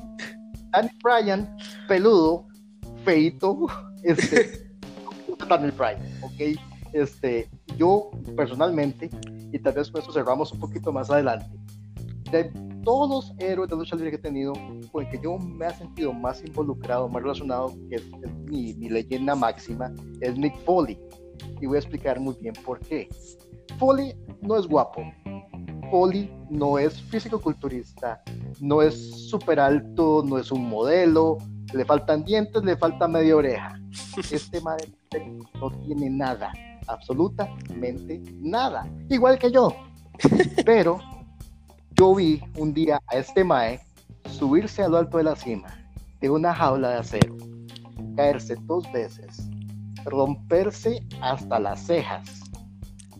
Danny 0.70 0.88
Bryan, 1.04 1.56
peludo, 1.86 2.46
feito, 3.04 3.66
este, 4.02 4.70
Daniel 5.46 5.72
Bryan, 5.72 6.00
¿ok? 6.22 6.58
Este, 6.94 7.50
yo 7.76 8.10
personalmente, 8.34 9.10
y 9.52 9.58
tal 9.58 9.74
vez 9.74 9.90
con 9.90 10.00
eso 10.00 10.10
cerramos 10.10 10.52
un 10.52 10.60
poquito 10.60 10.90
más 10.90 11.10
adelante, 11.10 11.50
de 12.30 12.50
todos 12.88 13.10
los 13.10 13.34
héroes 13.38 13.68
de 13.68 13.76
lucha 13.76 13.96
libre 13.96 14.12
que 14.12 14.16
he 14.16 14.20
tenido, 14.20 14.54
con 14.90 15.04
el 15.04 15.10
que 15.10 15.20
yo 15.22 15.36
me 15.36 15.66
he 15.66 15.74
sentido 15.74 16.10
más 16.10 16.42
involucrado, 16.42 17.06
más 17.06 17.20
relacionado, 17.22 17.74
que 17.90 17.96
es, 17.96 18.04
mi, 18.46 18.72
mi, 18.72 18.88
leyenda 18.88 19.34
máxima, 19.34 19.92
es 20.22 20.38
Mick 20.38 20.56
Foley. 20.64 20.98
Y 21.60 21.66
voy 21.66 21.76
a 21.76 21.80
explicar 21.80 22.18
muy 22.18 22.34
bien 22.40 22.54
por 22.64 22.80
qué. 22.80 23.06
Foley 23.78 24.14
no 24.40 24.56
es 24.56 24.66
guapo. 24.66 25.02
Foley 25.90 26.32
no 26.48 26.78
es 26.78 26.98
físico-culturista, 27.02 28.22
no 28.58 28.80
es 28.80 29.28
súper 29.28 29.60
alto, 29.60 30.24
no 30.26 30.38
es 30.38 30.50
un 30.50 30.66
modelo, 30.66 31.36
le 31.74 31.84
faltan 31.84 32.24
dientes, 32.24 32.64
le 32.64 32.74
falta 32.74 33.06
media 33.06 33.36
oreja. 33.36 33.78
Este 34.32 34.62
madre 34.62 34.88
no 35.60 35.70
tiene 35.84 36.08
nada, 36.08 36.52
absolutamente 36.86 38.22
nada, 38.38 38.90
igual 39.10 39.38
que 39.38 39.52
yo. 39.52 39.74
Pero 40.64 41.17
yo 41.98 42.14
vi 42.14 42.40
un 42.56 42.72
día 42.72 43.00
a 43.08 43.16
este 43.16 43.42
mae 43.42 43.80
subirse 44.30 44.82
a 44.82 44.88
lo 44.88 44.98
alto 44.98 45.18
de 45.18 45.24
la 45.24 45.34
cima 45.34 45.68
de 46.20 46.30
una 46.30 46.54
jaula 46.54 46.90
de 46.90 46.98
acero, 46.98 47.36
caerse 48.14 48.54
dos 48.66 48.90
veces, 48.92 49.48
romperse 50.04 51.04
hasta 51.20 51.58
las 51.58 51.80
cejas, 51.80 52.40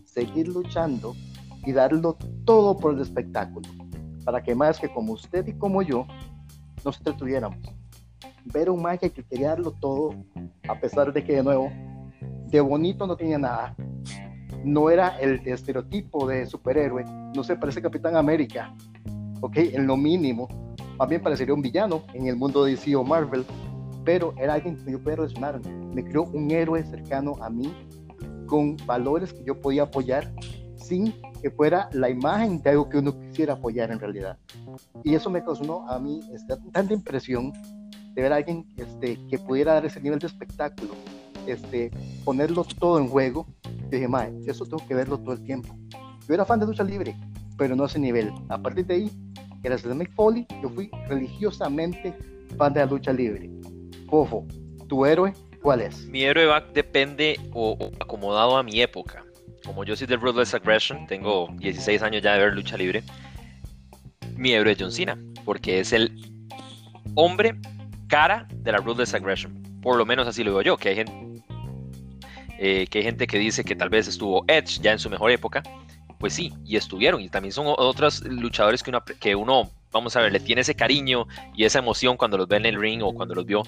seguir 0.05 0.47
luchando 0.47 1.13
y 1.65 1.73
darlo 1.73 2.17
todo 2.45 2.77
por 2.77 2.93
el 2.93 3.01
espectáculo, 3.01 3.67
para 4.23 4.41
que 4.41 4.55
más 4.55 4.79
que 4.79 4.87
como 4.87 5.11
usted 5.11 5.45
y 5.47 5.53
como 5.57 5.81
yo 5.81 6.07
nos 6.85 6.97
entretuviéramos 6.99 7.59
ver 8.45 8.69
un 8.69 8.81
magia 8.81 9.09
que 9.09 9.23
quería 9.23 9.49
darlo 9.49 9.71
todo, 9.71 10.15
a 10.69 10.79
pesar 10.79 11.11
de 11.11 11.21
que, 11.21 11.35
de 11.35 11.43
nuevo, 11.43 11.69
de 12.47 12.61
bonito 12.61 13.05
no 13.05 13.17
tenía 13.17 13.37
nada. 13.37 13.75
No 14.63 14.89
era 14.89 15.17
el 15.19 15.41
estereotipo 15.45 16.27
de 16.27 16.45
superhéroe, 16.45 17.05
no 17.35 17.43
se 17.43 17.55
parece 17.55 17.79
a 17.79 17.83
Capitán 17.83 18.15
América, 18.15 18.73
ok, 19.41 19.57
en 19.57 19.87
lo 19.87 19.95
mínimo. 19.97 20.47
Más 20.97 21.07
bien 21.07 21.21
parecería 21.21 21.53
un 21.53 21.61
villano 21.61 22.03
en 22.13 22.27
el 22.27 22.35
mundo 22.35 22.63
de 22.63 22.71
DC 22.71 22.95
o 22.95 23.03
Marvel, 23.03 23.45
pero 24.03 24.33
era 24.37 24.55
alguien 24.55 24.75
que 24.83 24.91
yo 24.91 24.99
podía 24.99 25.17
relacionar. 25.17 25.61
Me 25.93 26.03
creó 26.03 26.23
un 26.23 26.51
héroe 26.51 26.83
cercano 26.83 27.35
a 27.41 27.49
mí, 27.49 27.73
con 28.47 28.75
valores 28.85 29.31
que 29.31 29.43
yo 29.45 29.59
podía 29.61 29.83
apoyar 29.83 30.31
sin 30.75 31.13
que 31.41 31.51
fuera 31.51 31.89
la 31.93 32.09
imagen 32.09 32.61
de 32.61 32.71
algo 32.71 32.89
que 32.89 32.97
uno 32.97 33.17
quisiera 33.17 33.53
apoyar 33.53 33.91
en 33.91 33.99
realidad. 33.99 34.37
Y 35.03 35.15
eso 35.15 35.29
me 35.29 35.43
causó 35.43 35.87
a 35.87 35.99
mí 35.99 36.21
esta, 36.33 36.57
tanta 36.71 36.93
impresión 36.93 37.53
de 38.13 38.21
ver 38.21 38.33
a 38.33 38.37
alguien 38.37 38.65
este, 38.75 39.17
que 39.27 39.37
pudiera 39.37 39.73
dar 39.73 39.85
ese 39.85 40.01
nivel 40.01 40.19
de 40.19 40.27
espectáculo, 40.27 40.93
este, 41.47 41.91
ponerlo 42.23 42.63
todo 42.63 42.99
en 42.99 43.07
juego, 43.07 43.47
dije, 43.89 44.07
mae, 44.07 44.33
eso 44.47 44.65
tengo 44.65 44.85
que 44.87 44.95
verlo 44.95 45.17
todo 45.17 45.33
el 45.33 45.43
tiempo. 45.43 45.75
Yo 46.27 46.33
era 46.33 46.45
fan 46.45 46.59
de 46.59 46.65
lucha 46.65 46.83
libre, 46.83 47.15
pero 47.57 47.75
no 47.75 47.83
a 47.83 47.87
ese 47.87 47.99
nivel. 47.99 48.31
A 48.49 48.57
partir 48.57 48.85
de 48.85 48.95
ahí, 48.95 49.11
gracias 49.61 49.91
a 49.91 49.95
Mick 49.95 50.13
Foley, 50.13 50.45
yo 50.61 50.69
fui 50.69 50.89
religiosamente 51.07 52.13
fan 52.57 52.73
de 52.73 52.81
la 52.81 52.85
lucha 52.85 53.13
libre. 53.13 53.49
Fofo, 54.07 54.45
¿tu 54.87 55.05
héroe 55.05 55.33
cuál 55.61 55.81
es? 55.81 56.05
Mi 56.05 56.23
héroe 56.23 56.45
va, 56.45 56.61
depende 56.61 57.39
o, 57.53 57.77
acomodado 57.99 58.57
a 58.57 58.63
mi 58.63 58.81
época. 58.81 59.23
Como 59.65 59.83
yo 59.83 59.95
soy 59.95 60.07
del 60.07 60.21
Ruthless 60.21 60.53
Aggression, 60.53 61.05
tengo 61.07 61.49
16 61.57 62.01
años 62.01 62.21
ya 62.21 62.33
de 62.33 62.39
ver 62.39 62.53
lucha 62.53 62.77
libre. 62.77 63.03
Mi 64.35 64.53
héroe 64.53 64.71
es 64.71 64.77
John 64.79 64.91
Cena, 64.91 65.17
porque 65.45 65.79
es 65.79 65.91
el 65.93 66.11
hombre 67.15 67.55
cara 68.07 68.47
de 68.51 68.71
la 68.71 68.77
Ruthless 68.79 69.13
Aggression. 69.13 69.61
Por 69.81 69.97
lo 69.97 70.05
menos 70.05 70.27
así 70.27 70.43
lo 70.43 70.51
digo 70.51 70.61
yo, 70.61 70.77
que 70.77 70.89
hay 70.89 70.95
gente, 70.95 71.13
eh, 72.61 72.87
que, 72.87 72.99
hay 72.99 73.05
gente 73.05 73.25
que 73.25 73.39
dice 73.39 73.63
que 73.63 73.75
tal 73.75 73.89
vez 73.89 74.07
estuvo 74.07 74.43
Edge 74.47 74.81
ya 74.81 74.91
en 74.91 74.99
su 74.99 75.09
mejor 75.09 75.31
época. 75.31 75.63
Pues 76.17 76.33
sí, 76.33 76.53
y 76.65 76.75
estuvieron. 76.75 77.21
Y 77.21 77.29
también 77.29 77.53
son 77.53 77.65
otros 77.67 78.21
luchadores 78.23 78.83
que 78.83 78.89
uno, 78.89 79.01
que 79.03 79.35
uno, 79.35 79.69
vamos 79.93 80.15
a 80.17 80.21
ver, 80.21 80.33
le 80.33 80.41
tiene 80.41 80.61
ese 80.61 80.75
cariño 80.75 81.25
y 81.55 81.63
esa 81.63 81.79
emoción 81.79 82.17
cuando 82.17 82.37
los 82.37 82.49
ve 82.49 82.57
en 82.57 82.65
el 82.65 82.79
ring 82.79 83.01
o 83.01 83.13
cuando 83.13 83.33
los 83.33 83.45
vio. 83.45 83.63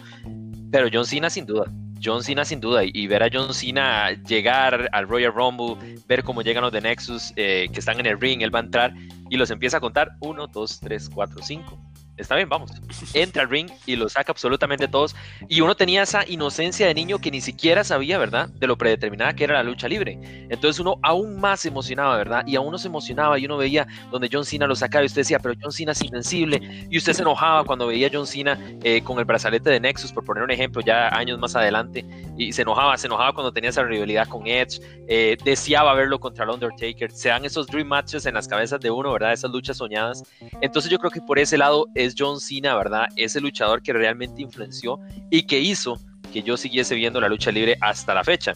Pero 0.71 0.89
John 0.91 1.05
Cena 1.05 1.29
sin 1.29 1.45
duda. 1.45 1.71
John 2.03 2.23
Cena 2.23 2.43
sin 2.43 2.59
duda. 2.59 2.81
Y, 2.83 3.07
ver 3.07 3.23
a 3.23 3.29
John 3.31 3.53
Cena 3.53 4.11
llegar 4.27 4.89
al 4.91 5.07
Royal 5.07 5.33
Rumble, 5.33 5.77
ver 6.07 6.23
cómo 6.23 6.41
llegan 6.41 6.63
los 6.63 6.73
de 6.73 6.81
Nexus 6.81 7.31
eh, 7.37 7.69
que 7.71 7.79
están 7.79 7.99
en 8.01 8.07
el 8.07 8.19
ring, 8.19 8.41
él 8.41 8.53
va 8.53 8.59
a 8.59 8.63
entrar 8.63 8.93
y 9.29 9.37
los 9.37 9.51
empieza 9.51 9.77
a 9.77 9.79
contar. 9.79 10.17
Uno, 10.19 10.47
dos, 10.47 10.81
tres, 10.81 11.09
cuatro, 11.09 11.41
cinco 11.41 11.79
está 12.17 12.35
bien, 12.35 12.49
vamos. 12.49 12.71
Entra 13.13 13.43
al 13.43 13.49
ring 13.49 13.69
y 13.85 13.95
lo 13.95 14.09
saca 14.09 14.31
absolutamente 14.31 14.87
todos. 14.87 15.15
Y 15.47 15.61
uno 15.61 15.75
tenía 15.75 16.03
esa 16.03 16.27
inocencia 16.27 16.87
de 16.87 16.93
niño 16.93 17.19
que 17.19 17.31
ni 17.31 17.41
siquiera 17.41 17.83
sabía, 17.83 18.17
¿verdad? 18.17 18.49
De 18.49 18.67
lo 18.67 18.77
predeterminada 18.77 19.33
que 19.33 19.43
era 19.43 19.55
la 19.55 19.63
lucha 19.63 19.87
libre. 19.87 20.19
Entonces 20.49 20.79
uno 20.79 20.97
aún 21.01 21.39
más 21.39 21.61
se 21.61 21.69
emocionaba, 21.69 22.17
¿verdad? 22.17 22.43
Y 22.45 22.55
aún 22.55 22.67
uno 22.67 22.77
se 22.77 22.87
emocionaba 22.87 23.39
y 23.39 23.45
uno 23.45 23.57
veía 23.57 23.87
donde 24.11 24.29
John 24.31 24.45
Cena 24.45 24.67
lo 24.67 24.75
sacaba 24.75 25.03
y 25.03 25.07
usted 25.07 25.21
decía, 25.21 25.39
pero 25.39 25.55
John 25.61 25.71
Cena 25.71 25.91
es 25.93 26.01
invencible. 26.03 26.87
Y 26.89 26.97
usted 26.97 27.13
se 27.13 27.21
enojaba 27.21 27.63
cuando 27.63 27.87
veía 27.87 28.07
a 28.07 28.09
John 28.13 28.27
Cena 28.27 28.57
eh, 28.83 29.01
con 29.03 29.19
el 29.19 29.25
brazalete 29.25 29.69
de 29.69 29.79
Nexus, 29.79 30.11
por 30.11 30.23
poner 30.23 30.43
un 30.43 30.51
ejemplo, 30.51 30.81
ya 30.81 31.09
años 31.09 31.39
más 31.39 31.55
adelante. 31.55 32.05
Y 32.37 32.53
se 32.53 32.61
enojaba, 32.61 32.97
se 32.97 33.07
enojaba 33.07 33.33
cuando 33.33 33.51
tenía 33.51 33.69
esa 33.69 33.83
rivalidad 33.83 34.27
con 34.27 34.47
Edge. 34.47 34.79
Eh, 35.07 35.37
deseaba 35.43 35.93
verlo 35.93 36.19
contra 36.19 36.45
el 36.45 36.51
Undertaker. 36.51 37.11
Se 37.11 37.29
dan 37.29 37.45
esos 37.45 37.67
dream 37.67 37.87
matches 37.87 38.25
en 38.25 38.33
las 38.33 38.47
cabezas 38.47 38.79
de 38.79 38.91
uno, 38.91 39.11
¿verdad? 39.13 39.33
Esas 39.33 39.51
luchas 39.51 39.77
soñadas. 39.77 40.23
Entonces 40.61 40.91
yo 40.91 40.99
creo 40.99 41.11
que 41.11 41.21
por 41.21 41.39
ese 41.39 41.57
lado 41.57 41.87
es 42.03 42.15
John 42.17 42.39
Cena, 42.39 42.75
¿verdad? 42.75 43.07
Ese 43.15 43.41
luchador 43.41 43.81
que 43.81 43.93
realmente 43.93 44.41
influenció 44.41 44.99
y 45.29 45.43
que 45.43 45.59
hizo 45.59 45.99
que 46.31 46.41
yo 46.41 46.57
siguiese 46.57 46.95
viendo 46.95 47.19
la 47.19 47.27
lucha 47.27 47.51
libre 47.51 47.77
hasta 47.81 48.13
la 48.13 48.23
fecha. 48.23 48.53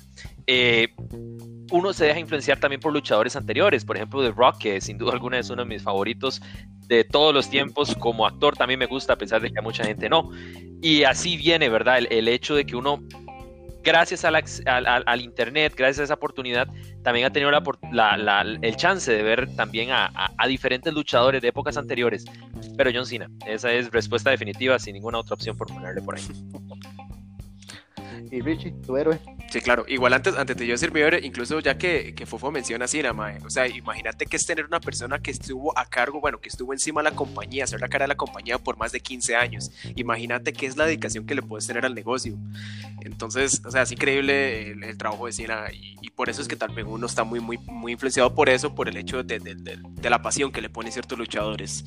Eh, 0.47 0.87
uno 1.71 1.93
se 1.93 2.05
deja 2.05 2.19
influenciar 2.19 2.59
también 2.59 2.79
por 2.79 2.93
luchadores 2.93 3.35
anteriores, 3.35 3.83
por 3.83 3.97
ejemplo, 3.97 4.23
The 4.23 4.31
Rock, 4.31 4.59
que 4.59 4.81
sin 4.81 4.97
duda 4.97 5.13
alguna 5.13 5.39
es 5.39 5.49
uno 5.49 5.63
de 5.63 5.69
mis 5.69 5.81
favoritos 5.81 6.41
de 6.87 7.03
todos 7.03 7.33
los 7.33 7.49
tiempos. 7.49 7.95
Como 7.95 8.25
actor 8.25 8.55
también 8.55 8.79
me 8.79 8.85
gusta, 8.85 9.13
a 9.13 9.17
pesar 9.17 9.41
de 9.41 9.51
que 9.51 9.59
a 9.59 9.61
mucha 9.61 9.83
gente 9.83 10.07
no. 10.07 10.29
Y 10.81 11.03
así 11.03 11.37
viene, 11.37 11.69
¿verdad? 11.69 11.99
el 12.09 12.27
hecho 12.27 12.55
de 12.55 12.65
que 12.65 12.75
uno 12.75 13.01
gracias 13.85 14.25
al, 14.25 15.21
Internet, 15.21 15.73
gracias 15.77 15.99
a 15.99 16.03
esa 16.05 16.13
oportunidad, 16.15 16.67
también 17.03 17.27
ha 17.27 17.29
tenido 17.29 17.51
el 17.51 18.75
chance 18.75 19.11
de 19.11 19.23
ver 19.23 19.55
también 19.55 19.91
a, 19.91 20.09
diferentes 20.47 20.91
luchadores 20.91 21.41
de 21.41 21.49
épocas 21.49 21.77
anteriores. 21.77 22.25
Pero 22.77 22.91
John 22.93 23.05
Cena, 23.05 23.29
esa 23.47 23.71
es 23.71 23.91
respuesta 23.91 24.29
definitiva, 24.29 24.79
sin 24.79 24.93
ninguna 24.93 25.19
otra 25.19 25.35
opción 25.35 25.57
por 25.57 25.67
ponerle 25.67 26.01
por 26.01 26.15
ahí. 26.15 26.23
Y 28.31 28.41
Richie, 28.41 28.71
tu 28.85 28.97
héroe. 28.97 29.19
Sí, 29.49 29.61
claro. 29.61 29.85
Igual 29.87 30.13
antes, 30.13 30.35
antes 30.35 30.57
de 30.57 30.65
yo 30.65 30.73
decir 30.73 30.91
mi 30.91 30.99
héroe, 30.99 31.21
incluso 31.23 31.59
ya 31.59 31.77
que, 31.77 32.13
que 32.15 32.25
Fofo 32.25 32.51
menciona 32.51 32.85
así, 32.85 33.01
mae. 33.03 33.39
O 33.45 33.49
sea, 33.49 33.67
imagínate 33.67 34.25
que 34.25 34.37
es 34.37 34.45
tener 34.45 34.65
una 34.65 34.79
persona 34.79 35.19
que 35.19 35.31
estuvo 35.31 35.77
a 35.77 35.85
cargo, 35.85 36.19
bueno, 36.19 36.39
que 36.39 36.49
estuvo 36.49 36.73
encima 36.73 37.01
de 37.01 37.11
la 37.11 37.15
compañía, 37.15 37.67
ser 37.67 37.81
la 37.81 37.87
cara 37.87 38.03
de 38.03 38.09
la 38.09 38.15
compañía 38.15 38.57
por 38.57 38.77
más 38.77 38.91
de 38.91 38.99
15 38.99 39.35
años. 39.35 39.71
Imagínate 39.95 40.53
qué 40.53 40.65
es 40.65 40.75
la 40.75 40.85
dedicación 40.85 41.25
que 41.25 41.35
le 41.35 41.41
puedes 41.41 41.67
tener 41.67 41.85
al 41.85 41.93
negocio. 41.93 42.35
Entonces, 43.01 43.61
o 43.65 43.71
sea, 43.71 43.83
es 43.83 43.91
increíble 43.91 44.71
el, 44.71 44.97
trabajo 44.97 45.27
de 45.27 45.33
Cena 45.33 45.65
y, 45.71 45.95
por 46.15 46.29
eso 46.29 46.41
es 46.41 46.47
que 46.47 46.55
tal 46.55 46.73
vez 46.73 46.85
uno 46.87 47.05
está 47.07 47.25
muy, 47.25 47.41
muy, 47.41 47.57
muy 47.57 47.91
influenciado 47.91 48.33
por 48.33 48.47
eso, 48.47 48.73
por 48.73 48.87
el 48.87 48.95
hecho 48.95 49.21
de, 49.23 49.39
de, 49.39 49.55
de 49.55 50.09
la 50.09 50.21
pasión 50.21 50.51
que 50.51 50.61
le 50.61 50.69
ponen 50.69 50.93
ciertos 50.93 51.17
luchadores. 51.17 51.83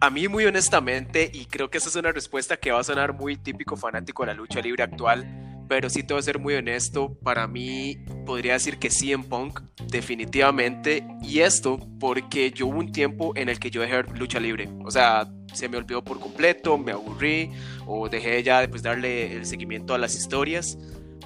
A 0.00 0.10
mí 0.10 0.28
muy 0.28 0.44
honestamente, 0.46 1.28
y 1.34 1.46
creo 1.46 1.70
que 1.70 1.78
esa 1.78 1.88
es 1.88 1.96
una 1.96 2.12
respuesta 2.12 2.56
que 2.56 2.70
va 2.70 2.78
a 2.78 2.84
sonar 2.84 3.14
muy 3.14 3.36
típico 3.36 3.76
fanático 3.76 4.22
de 4.22 4.28
la 4.28 4.34
lucha 4.34 4.60
libre 4.60 4.84
actual, 4.84 5.26
pero 5.68 5.90
sí 5.90 6.04
tengo 6.04 6.20
que 6.20 6.22
ser 6.22 6.38
muy 6.38 6.54
honesto, 6.54 7.18
para 7.24 7.48
mí 7.48 7.96
podría 8.24 8.52
decir 8.52 8.78
que 8.78 8.90
en 9.10 9.24
Punk, 9.24 9.60
definitivamente, 9.88 11.04
y 11.20 11.40
esto 11.40 11.80
porque 11.98 12.52
yo 12.52 12.68
hubo 12.68 12.78
un 12.78 12.92
tiempo 12.92 13.32
en 13.34 13.48
el 13.48 13.58
que 13.58 13.72
yo 13.72 13.80
dejé 13.80 14.04
lucha 14.14 14.38
libre, 14.38 14.68
o 14.84 14.90
sea, 14.92 15.26
se 15.52 15.68
me 15.68 15.76
olvidó 15.76 16.04
por 16.04 16.20
completo, 16.20 16.78
me 16.78 16.92
aburrí 16.92 17.50
o 17.84 18.08
dejé 18.08 18.40
ya 18.44 18.60
de 18.60 18.68
pues, 18.68 18.82
darle 18.84 19.34
el 19.34 19.46
seguimiento 19.46 19.94
a 19.94 19.98
las 19.98 20.14
historias 20.14 20.78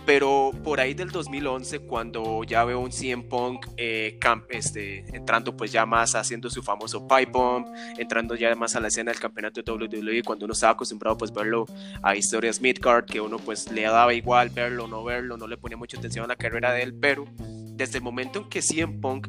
pero 0.05 0.51
por 0.65 0.81
ahí 0.81 0.95
del 0.95 1.11
2011 1.11 1.81
cuando 1.81 2.43
ya 2.45 2.65
veo 2.65 2.81
un 2.81 2.91
CM 2.91 3.25
Punk 3.25 3.67
eh, 3.77 4.19
este, 4.49 5.05
entrando 5.17 5.57
pues 5.57 5.71
ya 5.71 5.87
más 5.87 6.15
haciendo 6.15 6.51
su 6.51 6.62
famoso 6.62 7.07
pipe 7.07 7.31
bomb, 7.31 7.67
entrando 7.99 8.35
ya 8.35 8.55
más 8.55 8.75
a 8.75 8.81
la 8.81 8.88
escena 8.88 9.12
del 9.12 9.21
campeonato 9.21 9.62
de 9.62 9.73
WWE 9.73 10.23
cuando 10.25 10.45
uno 10.45 10.53
estaba 10.53 10.73
acostumbrado 10.73 11.17
pues 11.17 11.33
verlo 11.33 11.67
a 12.03 12.17
historias 12.17 12.61
midcard 12.61 13.05
que 13.05 13.21
uno 13.21 13.38
pues 13.38 13.71
le 13.71 13.83
daba 13.83 14.12
igual 14.15 14.51
verlo 14.51 14.88
no 14.88 15.05
verlo, 15.05 15.37
no 15.37 15.47
le 15.47 15.57
ponía 15.57 15.77
mucha 15.77 15.99
atención 15.99 16.25
a 16.25 16.29
la 16.29 16.37
carrera 16.37 16.73
de 16.73 16.83
él, 16.83 16.95
pero 16.95 17.27
desde 17.38 17.99
el 17.99 18.05
momento 18.05 18.41
en 18.41 18.49
que 18.49 18.61
CM 18.61 19.01
Punk 19.01 19.29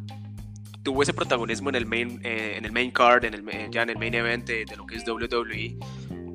tuvo 0.83 1.03
ese 1.03 1.13
protagonismo 1.13 1.69
en 1.69 1.75
el 1.75 1.85
main, 1.85 2.19
eh, 2.23 2.55
en 2.57 2.65
el 2.65 2.71
main 2.71 2.91
card, 2.91 3.25
en 3.25 3.33
el, 3.33 3.71
ya 3.71 3.83
en 3.83 3.89
el 3.89 3.97
main 3.97 4.13
event 4.13 4.45
de, 4.45 4.65
de 4.65 4.75
lo 4.75 4.85
que 4.85 4.95
es 4.95 5.07
WWE, 5.07 5.77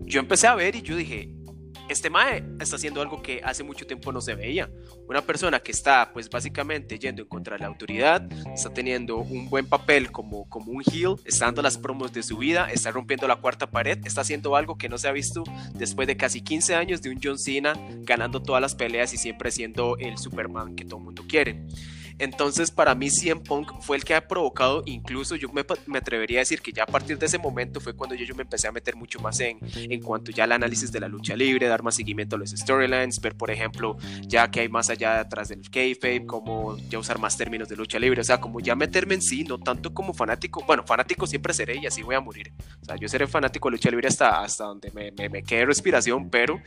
yo 0.06 0.20
empecé 0.20 0.46
a 0.46 0.54
ver 0.54 0.74
y 0.74 0.82
yo 0.82 0.96
dije, 0.96 1.30
este 1.88 2.10
Mae 2.10 2.44
está 2.60 2.76
haciendo 2.76 3.00
algo 3.00 3.22
que 3.22 3.40
hace 3.44 3.62
mucho 3.62 3.86
tiempo 3.86 4.12
no 4.12 4.20
se 4.20 4.34
veía. 4.34 4.70
Una 5.08 5.22
persona 5.22 5.60
que 5.60 5.72
está, 5.72 6.10
pues 6.12 6.28
básicamente 6.28 6.98
yendo 6.98 7.22
en 7.22 7.28
contra 7.28 7.56
de 7.56 7.60
la 7.60 7.68
autoridad, 7.68 8.28
está 8.52 8.72
teniendo 8.72 9.18
un 9.18 9.48
buen 9.48 9.66
papel 9.66 10.10
como, 10.12 10.48
como 10.48 10.72
un 10.72 10.82
heel, 10.82 11.16
está 11.24 11.46
dando 11.46 11.62
las 11.62 11.78
promos 11.78 12.12
de 12.12 12.22
su 12.22 12.38
vida, 12.38 12.70
está 12.70 12.90
rompiendo 12.90 13.26
la 13.26 13.36
cuarta 13.36 13.70
pared, 13.70 13.98
está 14.04 14.20
haciendo 14.20 14.56
algo 14.56 14.76
que 14.76 14.88
no 14.88 14.98
se 14.98 15.08
ha 15.08 15.12
visto 15.12 15.44
después 15.74 16.06
de 16.06 16.16
casi 16.16 16.40
15 16.40 16.74
años 16.74 17.02
de 17.02 17.10
un 17.10 17.20
John 17.22 17.38
Cena 17.38 17.74
ganando 18.02 18.42
todas 18.42 18.60
las 18.60 18.74
peleas 18.74 19.12
y 19.14 19.16
siempre 19.16 19.50
siendo 19.50 19.96
el 19.98 20.18
Superman 20.18 20.74
que 20.74 20.84
todo 20.84 20.98
el 20.98 21.04
mundo 21.04 21.24
quiere. 21.28 21.64
Entonces, 22.18 22.70
para 22.70 22.94
mí, 22.94 23.10
CM 23.10 23.40
Punk 23.40 23.72
fue 23.80 23.96
el 23.96 24.04
que 24.04 24.14
ha 24.14 24.26
provocado, 24.26 24.82
incluso 24.86 25.36
yo 25.36 25.48
me, 25.52 25.64
atrevería 25.98 26.38
a 26.38 26.40
decir 26.40 26.60
que 26.60 26.72
ya 26.72 26.82
a 26.82 26.86
partir 26.86 27.18
de 27.18 27.26
ese 27.26 27.38
momento 27.38 27.80
fue 27.80 27.94
cuando 27.94 28.14
yo, 28.14 28.24
yo 28.24 28.34
me 28.34 28.42
empecé 28.42 28.68
a 28.68 28.72
meter 28.72 28.96
mucho 28.96 29.20
más 29.20 29.38
en, 29.40 29.58
en 29.74 30.00
cuanto 30.02 30.32
ya 30.32 30.44
al 30.44 30.52
análisis 30.52 30.90
de 30.90 31.00
la 31.00 31.08
lucha 31.08 31.36
libre, 31.36 31.68
dar 31.68 31.82
más 31.82 31.94
seguimiento 31.94 32.36
a 32.36 32.38
los 32.38 32.50
storylines, 32.50 33.20
ver, 33.20 33.36
por 33.36 33.50
ejemplo, 33.50 33.96
ya 34.26 34.50
que 34.50 34.60
hay 34.60 34.68
más 34.68 34.90
allá 34.90 35.20
atrás 35.20 35.48
del 35.48 35.68
kayfabe, 35.70 36.26
como 36.26 36.76
ya 36.88 36.98
usar 36.98 37.18
más 37.18 37.36
términos 37.36 37.68
de 37.68 37.76
lucha 37.76 37.98
libre, 37.98 38.20
o 38.20 38.24
sea, 38.24 38.40
como 38.40 38.60
ya 38.60 38.74
meterme 38.74 39.14
en 39.14 39.22
sí, 39.22 39.44
no 39.44 39.58
tanto 39.58 39.94
como 39.94 40.12
fanático, 40.12 40.64
bueno, 40.66 40.84
fanático 40.84 41.26
siempre 41.26 41.52
seré 41.54 41.76
y 41.78 41.86
así 41.86 42.02
voy 42.02 42.14
a 42.14 42.20
morir. 42.20 42.52
O 42.82 42.84
sea, 42.84 42.96
yo 42.96 43.08
seré 43.08 43.26
fanático 43.26 43.68
de 43.68 43.72
lucha 43.72 43.90
libre 43.90 44.08
hasta, 44.08 44.42
hasta 44.42 44.64
donde 44.64 44.90
me, 44.92 45.12
me, 45.12 45.28
me 45.28 45.42
quede 45.42 45.66
respiración, 45.66 46.30
pero... 46.30 46.60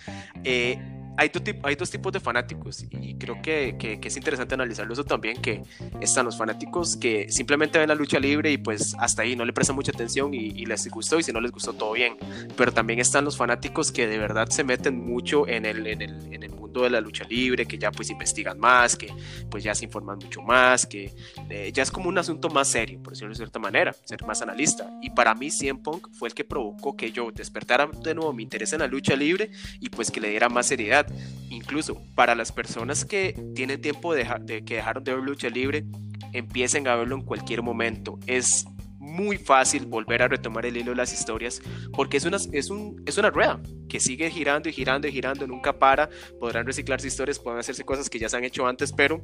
Eh, 0.43 0.79
hay, 1.21 1.31
hay, 1.63 1.75
dos 1.75 1.91
tipos 1.91 2.11
de 2.11 2.19
fanáticos 2.19 2.83
y 2.89 3.13
creo 3.15 3.41
que, 3.43 3.75
que, 3.77 3.99
es 4.01 4.17
interesante 4.17 4.55
analizarlo 4.55 4.93
eso 4.93 5.03
también, 5.03 5.39
que 5.39 5.61
están 5.99 6.25
los 6.25 6.35
fanáticos 6.35 6.97
que 6.97 7.29
simplemente 7.29 7.77
ven 7.77 7.89
la 7.89 7.95
lucha 7.95 8.19
libre 8.19 8.51
y 8.51 8.57
pues 8.57 8.95
hasta 8.97 9.21
ahí 9.21 9.35
no 9.35 9.45
le 9.45 9.53
prestan 9.53 9.75
mucha 9.75 9.91
atención 9.91 10.33
y, 10.33 10.65
les 10.65 10.87
gustó 10.89 11.19
y 11.19 11.23
si 11.23 11.31
no 11.31 11.41
les 11.41 11.51
gustó 11.51 11.73
todo 11.73 11.93
bien, 11.93 12.17
pero 12.55 12.71
también 12.71 12.99
están 12.99 13.25
los 13.25 13.37
fanáticos 13.37 13.91
que 13.91 14.07
de 14.07 14.17
verdad 14.17 14.47
se 14.49 14.63
meten 14.63 14.99
mucho 14.99 15.47
en 15.47 15.65
el, 15.65 15.85
en 15.85 16.01
el, 16.01 16.33
en 16.33 16.43
el 16.43 16.51
mundo 16.51 16.83
de 16.83 16.89
la 16.89 17.01
lucha 17.01 17.25
libre, 17.25 17.65
que 17.65 17.77
ya 17.77 17.91
pues 17.91 18.09
investigan 18.09 18.59
más, 18.59 18.95
que 18.95 19.13
pues 19.49 19.63
ya 19.63 19.75
se 19.75 19.85
informan 19.85 20.17
mucho 20.17 20.41
más, 20.41 20.85
que 20.85 21.13
eh, 21.49 21.71
ya 21.73 21.83
es 21.83 21.91
como 21.91 22.09
un 22.09 22.17
asunto 22.17 22.49
más 22.49 22.69
serio, 22.69 22.99
por 23.03 23.13
decirlo 23.13 23.29
de 23.29 23.35
cierta 23.35 23.59
manera, 23.59 23.93
ser 24.05 24.23
más 24.25 24.41
analista. 24.41 24.89
Y 25.01 25.09
para 25.11 25.35
mí 25.35 25.51
CM 25.51 25.81
Punk 25.81 26.07
fue 26.13 26.29
el 26.29 26.33
que 26.33 26.43
provocó 26.43 26.95
que 26.95 27.11
yo 27.11 27.31
despertara 27.31 27.87
de 27.87 28.15
nuevo 28.15 28.33
mi 28.33 28.43
interés 28.43 28.73
en 28.73 28.79
la 28.79 28.87
lucha 28.87 29.15
libre 29.15 29.51
y 29.79 29.89
pues 29.89 30.09
que 30.09 30.21
le 30.21 30.29
diera 30.29 30.49
más 30.49 30.67
seriedad 30.67 31.05
incluso 31.49 32.01
para 32.15 32.35
las 32.35 32.51
personas 32.51 33.05
que 33.05 33.33
tienen 33.55 33.81
tiempo 33.81 34.13
de, 34.13 34.63
que 34.65 34.75
dejaron 34.75 35.03
de 35.03 35.13
ver 35.13 35.23
lucha 35.23 35.49
libre, 35.49 35.85
empiecen 36.33 36.87
a 36.87 36.95
verlo 36.95 37.15
en 37.15 37.21
cualquier 37.23 37.61
momento. 37.61 38.19
Es 38.27 38.65
muy 38.99 39.37
fácil 39.37 39.85
volver 39.87 40.21
a 40.21 40.27
retomar 40.27 40.65
el 40.65 40.77
hilo 40.77 40.91
de 40.91 40.95
las 40.95 41.11
historias 41.11 41.61
porque 41.93 42.17
es 42.17 42.25
una, 42.25 42.37
es, 42.53 42.69
un, 42.69 43.03
es 43.05 43.17
una 43.17 43.29
rueda 43.29 43.59
que 43.89 43.99
sigue 43.99 44.29
girando 44.29 44.69
y 44.69 44.73
girando 44.73 45.07
y 45.07 45.11
girando, 45.11 45.45
nunca 45.47 45.77
para, 45.77 46.09
podrán 46.39 46.65
reciclarse 46.65 47.07
historias, 47.07 47.39
pueden 47.39 47.59
hacerse 47.59 47.83
cosas 47.83 48.09
que 48.09 48.19
ya 48.19 48.29
se 48.29 48.37
han 48.37 48.43
hecho 48.45 48.65
antes, 48.65 48.93
pero 48.93 49.21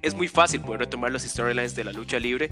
es 0.00 0.14
muy 0.14 0.26
fácil 0.26 0.60
poder 0.62 0.80
retomar 0.80 1.12
los 1.12 1.22
storylines 1.22 1.76
de 1.76 1.84
la 1.84 1.92
lucha 1.92 2.18
libre 2.18 2.50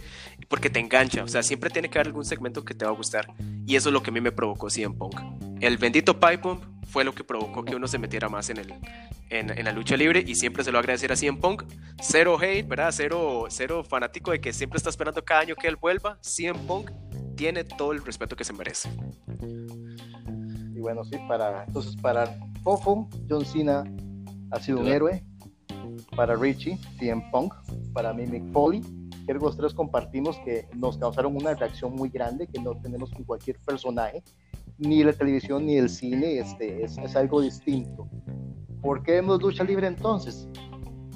porque 0.48 0.70
te 0.70 0.78
engancha, 0.78 1.24
o 1.24 1.28
sea, 1.28 1.42
siempre 1.42 1.68
tiene 1.70 1.90
que 1.90 1.98
haber 1.98 2.08
algún 2.08 2.24
segmento 2.24 2.64
que 2.64 2.74
te 2.74 2.84
va 2.84 2.92
a 2.92 2.94
gustar 2.94 3.26
y 3.66 3.74
eso 3.74 3.88
es 3.88 3.92
lo 3.92 4.02
que 4.02 4.10
a 4.10 4.12
mí 4.12 4.20
me 4.20 4.30
provocó 4.30 4.70
CM 4.70 4.94
Punk. 4.96 5.20
El 5.60 5.78
bendito 5.78 6.20
Pipe 6.20 6.36
Bomb 6.36 6.79
fue 6.90 7.04
lo 7.04 7.14
que 7.14 7.24
provocó 7.24 7.64
que 7.64 7.76
uno 7.76 7.86
se 7.86 7.98
metiera 7.98 8.28
más 8.28 8.50
en, 8.50 8.58
el, 8.58 8.74
en, 9.30 9.64
la 9.64 9.72
lucha 9.72 9.96
libre 9.96 10.24
y 10.26 10.34
siempre 10.34 10.64
se 10.64 10.72
lo 10.72 10.78
agradecer 10.78 11.12
a 11.12 11.16
CM 11.16 11.38
Punk. 11.38 11.62
Cero 12.00 12.36
hate, 12.40 12.66
¿verdad? 12.66 12.90
Cero, 12.92 13.46
cero 13.48 13.84
fanático 13.84 14.32
de 14.32 14.40
que 14.40 14.52
siempre 14.52 14.76
está 14.76 14.90
esperando 14.90 15.24
cada 15.24 15.42
año 15.42 15.54
que 15.54 15.68
él 15.68 15.76
vuelva. 15.76 16.18
CM 16.20 16.58
Punk 16.66 16.90
tiene 17.36 17.64
todo 17.64 17.92
el 17.92 18.04
respeto 18.04 18.34
que 18.34 18.44
se 18.44 18.52
merece. 18.52 18.90
Y 20.74 20.80
bueno, 20.80 21.04
sí, 21.04 21.16
para, 21.28 21.64
entonces 21.64 21.96
para 21.96 22.36
Fofo, 22.62 23.08
John 23.28 23.44
Cena 23.44 23.84
ha 24.50 24.60
sido 24.60 24.80
un 24.80 24.88
héroe. 24.88 25.24
Para 26.16 26.34
Richie, 26.34 26.76
CM 26.98 27.22
Punk. 27.30 27.54
Para 27.92 28.12
mí, 28.12 28.26
Mick 28.26 28.52
Foley. 28.52 28.82
Que 29.26 29.34
los 29.34 29.56
tres 29.56 29.74
compartimos 29.74 30.36
que 30.44 30.66
nos 30.74 30.98
causaron 30.98 31.36
una 31.36 31.54
reacción 31.54 31.94
muy 31.94 32.08
grande 32.08 32.48
que 32.48 32.60
no 32.60 32.74
tenemos 32.80 33.12
con 33.12 33.22
cualquier 33.22 33.60
personaje 33.60 34.24
ni 34.80 35.04
la 35.04 35.12
televisión 35.12 35.66
ni 35.66 35.76
el 35.76 35.88
cine 35.88 36.38
este, 36.38 36.84
es, 36.84 36.98
es 36.98 37.16
algo 37.16 37.40
distinto. 37.40 38.08
¿Por 38.82 39.02
qué 39.02 39.12
vemos 39.12 39.42
lucha 39.42 39.62
libre 39.62 39.86
entonces? 39.86 40.48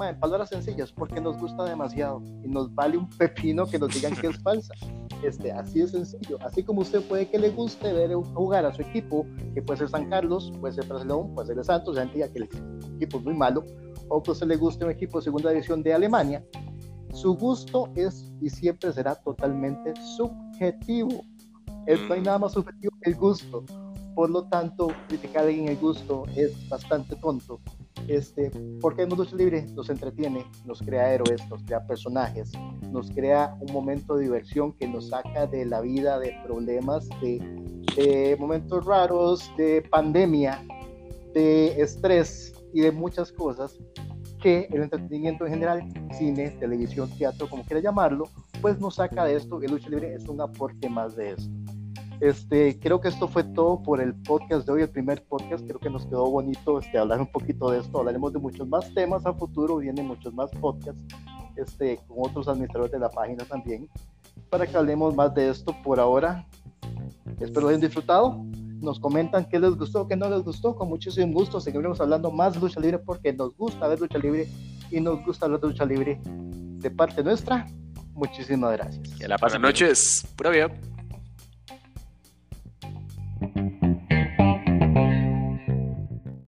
en 0.03 0.19
palabras 0.19 0.49
sencillas, 0.49 0.91
porque 0.91 1.21
nos 1.21 1.39
gusta 1.39 1.65
demasiado 1.65 2.21
y 2.43 2.49
nos 2.49 2.75
vale 2.75 2.99
un 2.99 3.09
pepino 3.09 3.65
que 3.67 3.79
nos 3.79 3.95
digan 3.95 4.15
que 4.17 4.27
es 4.29 4.39
falsa. 4.43 4.75
Este, 5.23 5.53
así 5.53 5.81
de 5.81 5.89
sencillo. 5.89 6.39
Así 6.41 6.63
como 6.63 6.81
usted 6.83 7.01
puede 7.03 7.29
que 7.29 7.39
le 7.39 7.51
guste 7.51 7.93
ver 7.93 8.13
jugar 8.13 8.67
a 8.67 8.75
su 8.75 8.83
equipo, 8.83 9.25
que 9.55 9.63
puede 9.63 9.79
ser 9.79 9.89
San 9.89 10.11
Carlos, 10.11 10.53
puede 10.61 10.75
ser 10.75 10.87
Barcelona, 10.87 11.33
puede 11.35 11.47
ser 11.47 11.59
el 11.59 11.65
Santos, 11.65 11.97
ya 11.97 12.29
que 12.29 12.39
el 12.39 12.49
equipo 12.97 13.19
es 13.19 13.25
muy 13.25 13.35
malo, 13.35 13.65
o 14.09 14.23
que 14.23 14.33
usted 14.33 14.47
le 14.47 14.57
guste 14.57 14.85
un 14.85 14.91
equipo 14.91 15.19
de 15.19 15.25
segunda 15.25 15.51
división 15.51 15.83
de 15.83 15.95
Alemania, 15.95 16.45
su 17.13 17.35
gusto 17.37 17.91
es 17.95 18.33
y 18.43 18.51
siempre 18.51 18.93
será 18.93 19.15
totalmente 19.15 19.95
subjetivo. 20.17 21.25
No 21.87 22.15
hay 22.15 22.21
nada 22.23 22.39
más 22.39 22.53
subjetivo 22.53 22.93
que 23.01 23.11
el 23.11 23.17
gusto. 23.17 23.65
Por 24.15 24.31
lo 24.31 24.45
tanto, 24.45 24.89
criticar 25.09 25.49
en 25.49 25.69
el 25.69 25.77
gusto 25.77 26.25
es 26.37 26.69
bastante 26.69 27.17
tonto. 27.17 27.61
Este, 28.07 28.51
porque 28.81 29.03
el 29.03 29.09
mundo 29.09 29.27
libre 29.35 29.67
nos 29.75 29.89
entretiene, 29.89 30.45
nos 30.67 30.81
crea 30.81 31.15
héroes, 31.15 31.49
nos 31.49 31.63
crea 31.65 31.87
personajes, 31.87 32.53
nos 32.91 33.11
crea 33.11 33.57
un 33.61 33.73
momento 33.73 34.17
de 34.17 34.25
diversión 34.25 34.73
que 34.75 34.87
nos 34.87 35.09
saca 35.09 35.47
de 35.47 35.65
la 35.65 35.81
vida, 35.81 36.19
de 36.19 36.37
problemas, 36.45 37.09
de, 37.23 37.39
de 37.97 38.37
momentos 38.39 38.85
raros, 38.85 39.51
de 39.57 39.83
pandemia, 39.91 40.63
de 41.33 41.81
estrés 41.81 42.55
y 42.75 42.83
de 42.83 42.93
muchas 42.93 43.33
cosas 43.33 43.79
que 44.43 44.69
el 44.71 44.83
entretenimiento 44.83 45.47
en 45.47 45.53
general, 45.53 45.89
cine, 46.13 46.51
televisión, 46.61 47.11
teatro, 47.17 47.49
como 47.49 47.65
quiera 47.65 47.81
llamarlo, 47.81 48.25
pues 48.61 48.79
nos 48.79 48.97
saca 48.97 49.25
de 49.25 49.37
esto. 49.37 49.61
El 49.63 49.71
lucha 49.71 49.89
libre 49.89 50.15
es 50.15 50.29
un 50.29 50.41
aporte 50.41 50.89
más 50.91 51.17
de 51.17 51.31
esto. 51.31 51.64
Este, 52.25 52.81
creo 52.81 53.03
que 53.03 53.09
esto 53.09 53.29
fue 53.29 53.45
todo 53.45 53.83
por 53.83 54.01
el 54.01 54.15
podcast 54.15 54.65
de 54.65 54.73
hoy, 54.73 54.81
el 54.81 54.89
primer 54.89 55.23
podcast. 55.25 55.63
Creo 55.67 55.79
que 55.79 55.91
nos 55.91 56.07
quedó 56.07 56.31
bonito 56.31 56.79
este, 56.79 56.97
hablar 56.97 57.21
un 57.21 57.27
poquito 57.27 57.71
de 57.71 57.81
esto. 57.81 57.99
Hablaremos 57.99 58.33
de 58.33 58.39
muchos 58.39 58.67
más 58.67 58.95
temas 58.95 59.27
a 59.27 59.35
futuro, 59.35 59.77
vienen 59.77 60.07
muchos 60.07 60.33
más 60.33 60.51
podcasts 60.53 61.05
este, 61.55 62.01
con 62.09 62.17
otros 62.21 62.49
administradores 62.49 62.93
de 62.93 62.99
la 62.99 63.11
página 63.11 63.45
también, 63.45 63.91
para 64.49 64.67
que 64.67 64.75
hablemos 64.75 65.15
más 65.15 65.35
de 65.35 65.51
esto 65.51 65.77
por 65.85 66.01
ahora. 66.01 66.47
Espero 67.41 67.69
hayan 67.69 67.83
disfrutado. 67.83 68.43
Nos 68.81 68.99
comentan 68.99 69.47
qué 69.47 69.59
les 69.59 69.77
gustó, 69.77 70.09
qué 70.09 70.17
no 70.17 70.31
les 70.31 70.43
gustó. 70.43 70.75
Con 70.75 70.89
muchísimo 70.89 71.31
gusto 71.31 71.61
seguiremos 71.61 72.01
hablando 72.01 72.31
más 72.31 72.55
de 72.55 72.61
lucha 72.61 72.81
libre 72.81 73.01
porque 73.01 73.35
nos 73.35 73.55
gusta 73.55 73.87
ver 73.87 74.01
lucha 74.01 74.17
libre 74.17 74.49
y 74.91 74.99
nos 74.99 75.23
gusta 75.27 75.45
hablar 75.45 75.61
de 75.61 75.67
lucha 75.69 75.85
libre 75.85 76.19
de 76.25 76.91
parte 76.91 77.23
nuestra. 77.23 77.67
Muchísimas 78.15 78.73
gracias. 78.79 79.11
Que 79.19 79.29
la 79.29 79.37
Buenas 79.37 79.61
noches. 79.61 80.27
Pura 80.37 80.49
vida. 80.49 80.94